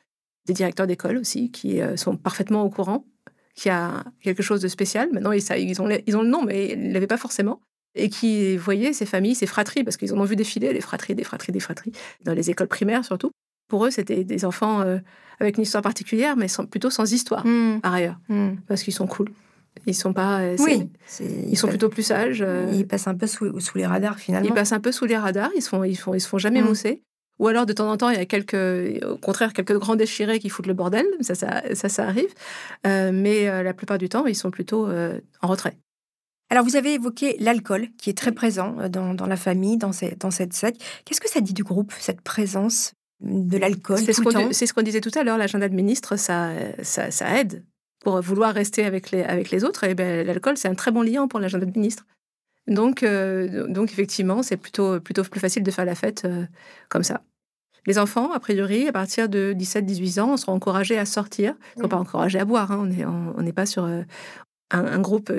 des 0.45 0.53
directeurs 0.53 0.87
d'école 0.87 1.17
aussi, 1.17 1.51
qui 1.51 1.81
euh, 1.81 1.97
sont 1.97 2.15
parfaitement 2.15 2.63
au 2.63 2.69
courant 2.69 3.05
qu'il 3.55 3.69
y 3.69 3.73
a 3.73 4.03
quelque 4.21 4.43
chose 4.43 4.61
de 4.61 4.67
spécial. 4.67 5.09
Maintenant, 5.11 5.31
ils, 5.31 5.43
ils, 5.57 5.81
ont, 5.81 5.89
ils 6.05 6.15
ont 6.15 6.21
le 6.21 6.29
nom, 6.29 6.43
mais 6.43 6.69
ils 6.73 6.89
ne 6.89 6.93
l'avaient 6.93 7.07
pas 7.07 7.17
forcément. 7.17 7.61
Et 7.95 8.09
qui 8.09 8.57
voyaient 8.57 8.93
ces 8.93 9.05
familles, 9.05 9.35
ces 9.35 9.47
fratries, 9.47 9.83
parce 9.83 9.97
qu'ils 9.97 10.13
en 10.13 10.19
ont 10.19 10.23
vu 10.23 10.35
défiler, 10.35 10.71
les 10.71 10.81
fratries, 10.81 11.15
des 11.15 11.23
fratries, 11.23 11.51
des 11.51 11.59
fratries, 11.59 11.91
dans 12.23 12.33
les 12.33 12.49
écoles 12.49 12.67
primaires 12.67 13.03
surtout. 13.03 13.31
Pour 13.67 13.85
eux, 13.85 13.89
c'était 13.89 14.23
des 14.23 14.45
enfants 14.45 14.83
avec 15.39 15.57
une 15.57 15.63
histoire 15.63 15.81
particulière, 15.81 16.37
mais 16.37 16.47
sans, 16.47 16.65
plutôt 16.65 16.89
sans 16.89 17.11
histoire, 17.11 17.45
mmh. 17.45 17.81
par 17.81 17.93
ailleurs, 17.93 18.19
mmh. 18.29 18.49
parce 18.67 18.83
qu'ils 18.83 18.93
sont 18.93 19.07
cool. 19.07 19.29
Ils 19.85 19.95
sont 19.95 20.13
pas. 20.13 20.41
Oui. 20.59 20.89
Ils 21.19 21.57
sont 21.57 21.67
plutôt 21.67 21.89
plus 21.89 22.03
sages. 22.03 22.45
Ils 22.71 22.87
passent 22.87 23.07
un 23.07 23.15
peu 23.15 23.27
sous, 23.27 23.59
sous, 23.59 23.77
les 23.77 23.85
radars 23.85 24.19
finalement. 24.19 24.47
Ils 24.47 24.53
passent 24.53 24.71
un 24.71 24.79
peu 24.79 24.91
sous 24.91 25.05
les 25.05 25.17
radars. 25.17 25.49
Ils 25.55 25.61
se 25.61 25.69
font, 25.69 25.83
ils 25.83 25.97
font, 25.97 26.13
ils 26.13 26.21
se 26.21 26.27
font 26.27 26.37
jamais 26.37 26.61
mmh. 26.61 26.67
mousser. 26.67 27.03
Ou 27.39 27.47
alors, 27.47 27.65
de 27.65 27.73
temps 27.73 27.89
en 27.89 27.97
temps, 27.97 28.09
il 28.09 28.17
y 28.17 28.21
a 28.21 28.25
quelques, 28.25 29.03
au 29.05 29.17
contraire, 29.17 29.53
quelques 29.53 29.77
grands 29.77 29.95
déchirés 29.95 30.39
qui 30.39 30.49
foutent 30.49 30.67
le 30.67 30.73
bordel. 30.73 31.05
Ça, 31.21 31.35
ça, 31.35 31.89
ça, 31.89 32.07
arrive. 32.07 32.33
Euh, 32.85 33.11
mais 33.13 33.47
euh, 33.47 33.63
la 33.63 33.73
plupart 33.73 33.97
du 33.97 34.09
temps, 34.09 34.25
ils 34.25 34.35
sont 34.35 34.51
plutôt 34.51 34.87
euh, 34.87 35.19
en 35.41 35.47
retrait. 35.47 35.77
Alors, 36.49 36.63
vous 36.63 36.75
avez 36.75 36.93
évoqué 36.93 37.35
l'alcool, 37.39 37.87
qui 37.97 38.09
est 38.09 38.17
très 38.17 38.31
présent 38.31 38.75
dans, 38.89 39.13
dans, 39.13 39.25
la 39.25 39.35
famille, 39.35 39.77
dans, 39.77 39.91
ces, 39.91 40.15
dans 40.15 40.31
cette 40.31 40.53
secte. 40.53 40.81
Qu'est-ce 41.05 41.19
que 41.19 41.29
ça 41.29 41.41
dit 41.41 41.53
du 41.53 41.63
groupe, 41.63 41.91
cette 41.99 42.21
présence 42.21 42.93
de 43.19 43.57
l'alcool 43.57 43.99
C'est 43.99 44.13
ce 44.13 44.73
qu'on 44.73 44.81
disait 44.81 45.01
tout 45.01 45.11
à 45.15 45.23
l'heure, 45.23 45.37
l'agenda 45.37 45.67
de 45.67 45.75
ministre, 45.75 46.15
ça, 46.15 46.51
ça, 46.83 47.11
ça, 47.11 47.39
aide 47.39 47.65
pour 47.99 48.21
vouloir 48.21 48.53
rester 48.53 48.85
avec 48.85 49.11
les, 49.11 49.23
avec 49.23 49.49
les 49.51 49.63
autres. 49.63 49.83
Et 49.83 49.95
ben, 49.95 50.25
l'alcool, 50.25 50.57
c'est 50.57 50.67
un 50.67 50.75
très 50.75 50.91
bon 50.91 51.01
lien 51.01 51.27
pour 51.27 51.39
l'agenda 51.39 51.65
de 51.65 51.77
ministre. 51.77 52.05
Donc, 52.67 53.03
euh, 53.03 53.67
donc 53.67 53.91
effectivement, 53.91 54.43
c'est 54.43 54.57
plutôt, 54.57 54.99
plutôt 54.99 55.23
plus 55.23 55.39
facile 55.39 55.63
de 55.63 55.71
faire 55.71 55.85
la 55.85 55.95
fête 55.95 56.23
euh, 56.25 56.45
comme 56.89 57.03
ça. 57.03 57.21
Les 57.85 57.97
enfants, 57.97 58.33
a 58.33 58.39
priori, 58.39 58.87
à 58.89 58.91
partir 58.91 59.29
de 59.29 59.53
17-18 59.57 60.19
ans, 60.19 60.37
seront 60.37 60.53
encouragés 60.53 60.97
à 60.97 61.05
sortir. 61.05 61.55
Ils 61.75 61.79
ne 61.79 61.83
sont 61.83 61.89
pas 61.89 61.97
encouragés 61.97 62.37
à 62.37 62.43
boire. 62.43 62.71
Hein. 62.71 62.89
On 63.37 63.41
n'est 63.41 63.53
pas 63.53 63.65
sur 63.65 63.85
euh, 63.85 64.01
un, 64.71 64.99
groupe 64.99 65.31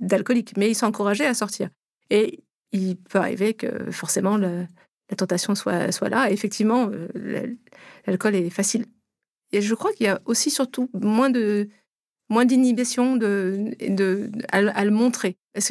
d'alcooliques, 0.00 0.56
mais 0.56 0.70
ils 0.70 0.74
sont 0.74 0.86
encouragés 0.86 1.26
à 1.26 1.34
sortir. 1.34 1.70
Et 2.10 2.44
il 2.72 2.96
peut 2.96 3.18
arriver 3.18 3.54
que 3.54 3.90
forcément 3.90 4.36
la 4.36 4.66
tentation 5.16 5.54
soit, 5.54 5.92
soit 5.92 6.08
là. 6.08 6.30
Et 6.30 6.32
effectivement, 6.32 6.90
l'alcool 8.06 8.34
est 8.36 8.50
facile. 8.50 8.86
Et 9.52 9.60
je 9.60 9.74
crois 9.74 9.92
qu'il 9.92 10.06
y 10.06 10.08
a 10.08 10.20
aussi 10.24 10.50
surtout 10.50 10.90
moins 10.92 11.30
de, 11.30 11.68
moins 12.28 12.44
d'inhibition 12.44 13.16
de, 13.16 13.70
de, 13.88 14.30
à, 14.50 14.84
le 14.84 14.90
montrer. 14.90 15.36
Parce 15.54 15.68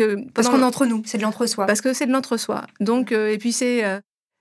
qu'on 0.49 0.60
est 0.60 0.63
entre 0.63 0.86
nous, 0.86 1.01
c'est 1.06 1.17
de 1.17 1.23
l'entre-soi. 1.23 1.65
Parce 1.65 1.82
que 1.82 1.93
c'est 1.93 2.08
de 2.08 2.12
l'entre-soi. 2.12 2.65
Donc 2.80 3.12
euh, 3.12 3.32
et 3.32 3.38
puis 3.38 3.51
c'est 3.51 3.86
euh, 3.86 3.99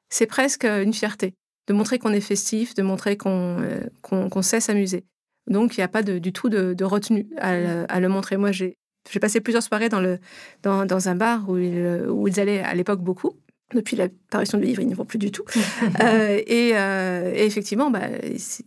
c'est 0.09 0.27
presque 0.27 0.65
une 0.65 0.95
fierté 0.95 1.35
de 1.67 1.75
montrer 1.75 1.99
qu'on 1.99 2.13
est 2.13 2.21
festif, 2.21 2.75
de 2.75 2.83
montrer 2.83 3.17
qu'on 3.17 3.61
euh, 3.61 3.81
qu'on 4.03 4.43
sait 4.43 4.61
s'amuser. 4.61 5.05
Donc 5.49 5.77
il 5.77 5.81
n'y 5.81 5.85
a 5.85 5.89
pas 5.89 6.03
de, 6.03 6.19
du 6.19 6.33
tout 6.33 6.49
de, 6.49 6.75
de 6.75 6.85
retenue 6.85 7.27
à 7.39 7.57
le, 7.57 7.85
à 7.89 8.01
le, 8.01 8.09
montrer. 8.09 8.37
Moi 8.37 8.53
j'ai 8.53 8.77
passé 9.21 9.41
plusieurs 9.41 9.63
soirées 9.63 9.89
dans 9.89 10.01
le 10.01 10.19
dans, 10.63 10.87
dans 10.87 11.09
un 11.09 11.15
bar 11.15 11.49
où 11.49 11.59
ils, 11.59 12.07
où 12.09 12.29
ils 12.29 12.41
allaient 12.41 12.61
à 12.61 12.75
l'époque 12.75 13.01
beaucoup. 13.01 13.33
Depuis 13.75 13.97
l'apparition 13.97 14.59
du 14.59 14.65
livre, 14.65 14.83
ils 14.83 14.87
n'y 14.87 14.95
vont 14.95 15.07
plus 15.07 15.19
du 15.19 15.33
tout. 15.33 15.45
et, 16.01 16.69
et, 16.69 17.45
effectivement, 17.45 17.91
bah, 17.91 18.03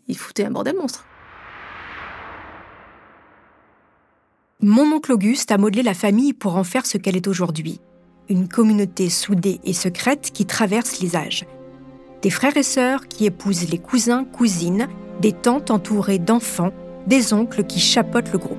ils 0.08 0.18
foutaient 0.18 0.44
un 0.44 0.52
bordel 0.52 0.76
monstre. 0.76 1.06
Mon 4.60 4.92
oncle 4.92 5.12
Auguste 5.12 5.52
a 5.52 5.60
modelé 5.60 5.84
la 5.84 5.94
famille 5.94 6.34
pour 6.34 6.56
en 6.56 6.63
faire 6.63 6.88
ce 6.88 6.98
qu'elle 6.98 7.16
est 7.16 7.28
aujourd'hui. 7.28 7.80
Une 8.28 8.50
communauté 8.50 9.08
soudée 9.08 9.60
et 9.63 9.74
secrète 9.74 10.32
qui 10.34 10.48
traverse 10.48 11.00
les 11.00 11.16
âges. 11.16 11.46
Des 12.21 12.30
frères 12.32 12.58
et 12.58 12.63
sœurs 12.63 13.08
qui 13.08 13.25
épousent 13.25 13.69
les 13.69 13.77
cousins, 13.77 14.25
cousines, 14.25 14.88
des 15.21 15.34
tantes 15.34 15.69
entourées 15.71 16.19
d'enfants, 16.19 16.71
des 17.06 17.34
oncles 17.34 17.63
qui 17.63 17.80
chapotent 17.80 18.32
le 18.32 18.39
groupe. 18.39 18.58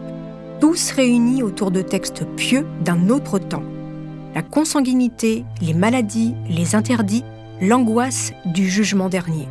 Tous 0.60 0.92
réunis 0.92 1.42
autour 1.42 1.70
de 1.70 1.82
textes 1.82 2.24
pieux 2.36 2.66
d'un 2.84 3.08
autre 3.08 3.38
temps. 3.38 3.64
La 4.34 4.42
consanguinité, 4.42 5.44
les 5.60 5.74
maladies, 5.74 6.34
les 6.48 6.74
interdits, 6.74 7.24
l'angoisse 7.60 8.32
du 8.44 8.68
jugement 8.68 9.08
dernier. 9.08 9.48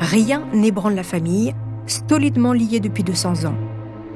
Rien 0.00 0.44
n'ébranle 0.52 0.94
la 0.94 1.02
famille, 1.04 1.54
solidement 1.86 2.52
liée 2.52 2.80
depuis 2.80 3.04
200 3.04 3.44
ans. 3.44 3.54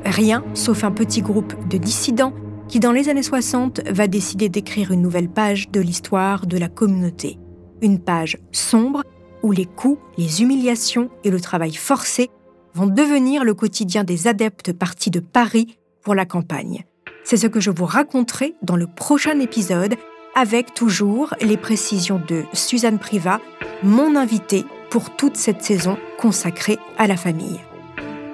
Rien, 0.05 0.45
sauf 0.55 0.83
un 0.85 0.91
petit 0.91 1.23
groupe 1.23 1.55
de 1.69 1.79
dissidents 1.79 2.33
qui, 2.67 2.81
dans 2.81 2.93
les 2.93 3.09
années 3.09 3.23
60, 3.23 3.83
va 3.89 4.09
décider 4.09 4.49
d'écrire 4.49 4.91
une 4.91 5.03
nouvelle 5.03 5.29
page 5.29 5.71
de 5.71 5.81
l'histoire 5.81 6.47
de 6.47 6.59
la 6.59 6.69
communauté. 6.69 7.39
Une 7.83 8.01
page 8.01 8.39
sombre 8.53 9.03
où 9.43 9.53
les 9.53 9.67
coups, 9.67 10.01
les 10.17 10.43
humiliations 10.43 11.11
et 11.25 11.31
le 11.31 11.41
travail 11.41 11.75
forcé 11.75 12.31
vont 12.75 12.87
devenir 12.87 13.45
le 13.45 13.55
quotidien 13.55 14.05
des 14.05 14.29
adeptes 14.29 14.73
partis 14.73 15.11
de 15.11 15.21
Paris 15.21 15.79
pour 16.03 16.15
la 16.15 16.27
campagne. 16.27 16.85
C'est 17.25 17.37
ce 17.37 17.47
que 17.47 17.61
je 17.61 17.71
vous 17.71 17.85
raconterai 17.85 18.55
dans 18.63 18.77
le 18.77 18.87
prochain 18.87 19.39
épisode 19.41 19.97
avec 20.35 20.75
toujours 20.75 21.35
les 21.41 21.57
précisions 21.57 22.21
de 22.29 22.45
Suzanne 22.53 22.99
Privat, 22.99 23.41
mon 23.83 24.17
invitée 24.17 24.65
pour 24.91 25.15
toute 25.17 25.37
cette 25.37 25.63
saison 25.63 25.99
consacrée 26.19 26.79
à 26.97 27.07
la 27.07 27.17
famille. 27.17 27.61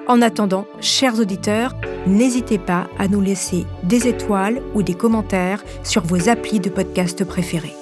En 0.07 0.21
attendant, 0.21 0.67
chers 0.81 1.19
auditeurs, 1.19 1.75
n'hésitez 2.05 2.59
pas 2.59 2.87
à 2.99 3.07
nous 3.07 3.21
laisser 3.21 3.65
des 3.83 4.07
étoiles 4.07 4.61
ou 4.75 4.83
des 4.83 4.93
commentaires 4.93 5.63
sur 5.83 6.03
vos 6.03 6.29
applis 6.29 6.59
de 6.59 6.69
podcast 6.69 7.23
préférés. 7.25 7.73